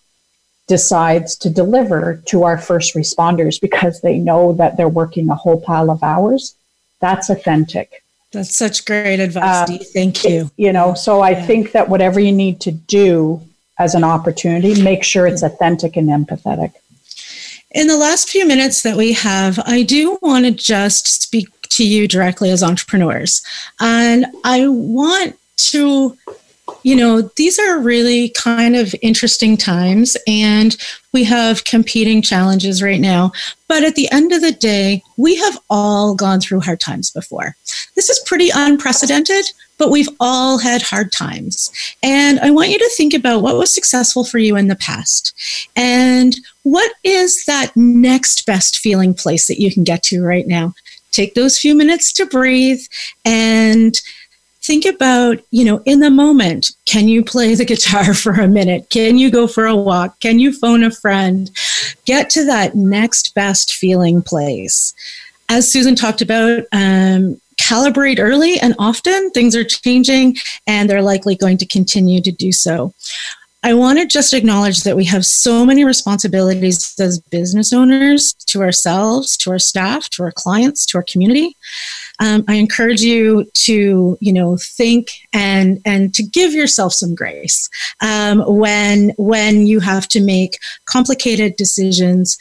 [0.68, 5.60] decides to deliver to our first responders because they know that they're working a whole
[5.60, 6.56] pile of hours,
[7.00, 8.04] that's authentic.
[8.32, 10.46] That's such great advice, um, Thank you.
[10.46, 11.46] It, you know, so I yeah.
[11.46, 13.42] think that whatever you need to do
[13.78, 16.74] as an opportunity, make sure it's authentic and empathetic.
[17.72, 21.88] In the last few minutes that we have, I do want to just speak to
[21.88, 23.42] you directly as entrepreneurs.
[23.80, 26.18] And I want to
[26.84, 30.76] you know, these are really kind of interesting times, and
[31.14, 33.32] we have competing challenges right now.
[33.68, 37.56] But at the end of the day, we have all gone through hard times before.
[37.96, 39.46] This is pretty unprecedented,
[39.78, 41.72] but we've all had hard times.
[42.04, 45.34] And I want you to think about what was successful for you in the past
[45.76, 50.74] and what is that next best feeling place that you can get to right now.
[51.12, 52.82] Take those few minutes to breathe
[53.26, 54.00] and
[54.64, 58.90] think about, you know, in the moment, can you play the guitar for a minute?
[58.90, 60.20] Can you go for a walk?
[60.20, 61.50] Can you phone a friend?
[62.06, 64.94] Get to that next best feeling place.
[65.50, 70.36] As Susan talked about, um, calibrate early and often things are changing
[70.66, 72.94] and they're likely going to continue to do so.
[73.64, 78.62] I want to just acknowledge that we have so many responsibilities as business owners to
[78.62, 81.56] ourselves, to our staff, to our clients, to our community.
[82.20, 87.70] Um, I encourage you to, you know, think and and to give yourself some grace
[88.02, 92.38] um, when when you have to make complicated decisions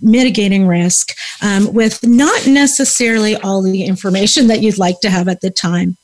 [0.00, 1.08] mitigating risk
[1.42, 5.96] um, with not necessarily all the information that you'd like to have at the time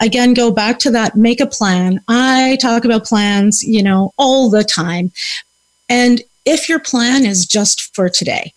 [0.00, 4.48] again go back to that make a plan i talk about plans you know all
[4.50, 5.10] the time
[5.88, 8.52] and if your plan is just for today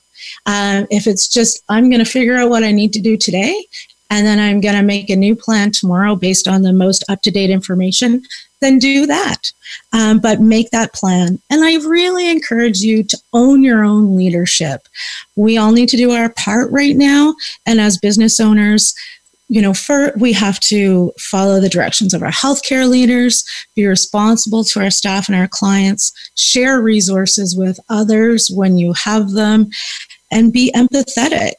[0.45, 3.65] um, if it's just i'm going to figure out what i need to do today
[4.11, 7.21] and then I'm going to make a new plan tomorrow based on the most up
[7.21, 8.23] to date information,
[8.59, 9.53] then do that.
[9.93, 11.39] Um, but make that plan.
[11.49, 14.85] And I really encourage you to own your own leadership.
[15.37, 17.35] We all need to do our part right now.
[17.65, 18.93] And as business owners,
[19.51, 23.43] you know, for, we have to follow the directions of our healthcare leaders,
[23.75, 29.31] be responsible to our staff and our clients, share resources with others when you have
[29.31, 29.67] them,
[30.31, 31.55] and be empathetic.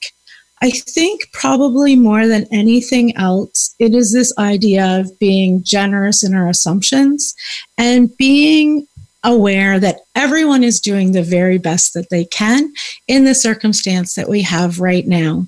[0.62, 6.32] I think probably more than anything else, it is this idea of being generous in
[6.32, 7.34] our assumptions
[7.76, 8.86] and being
[9.22, 12.72] aware that everyone is doing the very best that they can
[13.06, 15.46] in the circumstance that we have right now.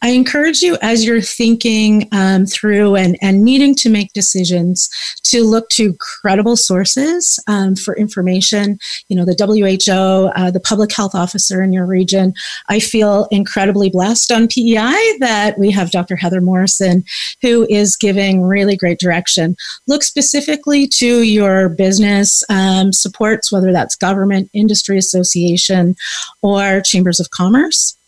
[0.00, 4.88] I encourage you as you're thinking um, through and, and needing to make decisions
[5.24, 8.78] to look to credible sources um, for information.
[9.08, 12.32] You know, the WHO, uh, the public health officer in your region.
[12.68, 16.16] I feel incredibly blessed on PEI that we have Dr.
[16.16, 17.04] Heather Morrison,
[17.42, 19.56] who is giving really great direction.
[19.86, 25.96] Look specifically to your business um, supports, whether that's government, industry association,
[26.42, 27.98] or chambers of commerce.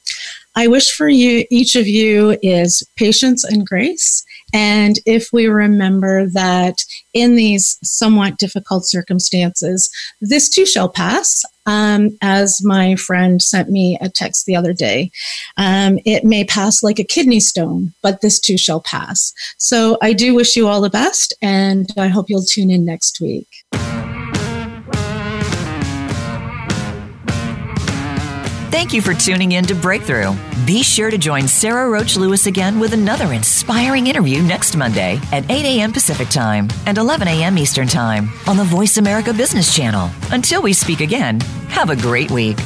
[0.56, 4.24] I wish for you, each of you, is patience and grace.
[4.52, 6.84] And if we remember that
[7.14, 9.90] in these somewhat difficult circumstances,
[10.20, 11.44] this too shall pass.
[11.66, 15.12] Um, as my friend sent me a text the other day,
[15.56, 19.32] um, it may pass like a kidney stone, but this too shall pass.
[19.58, 23.20] So I do wish you all the best, and I hope you'll tune in next
[23.20, 23.46] week.
[28.70, 30.32] Thank you for tuning in to Breakthrough.
[30.64, 35.50] Be sure to join Sarah Roach Lewis again with another inspiring interview next Monday at
[35.50, 35.92] 8 a.m.
[35.92, 37.58] Pacific Time and 11 a.m.
[37.58, 40.08] Eastern Time on the Voice America Business Channel.
[40.30, 42.58] Until we speak again, have a great week.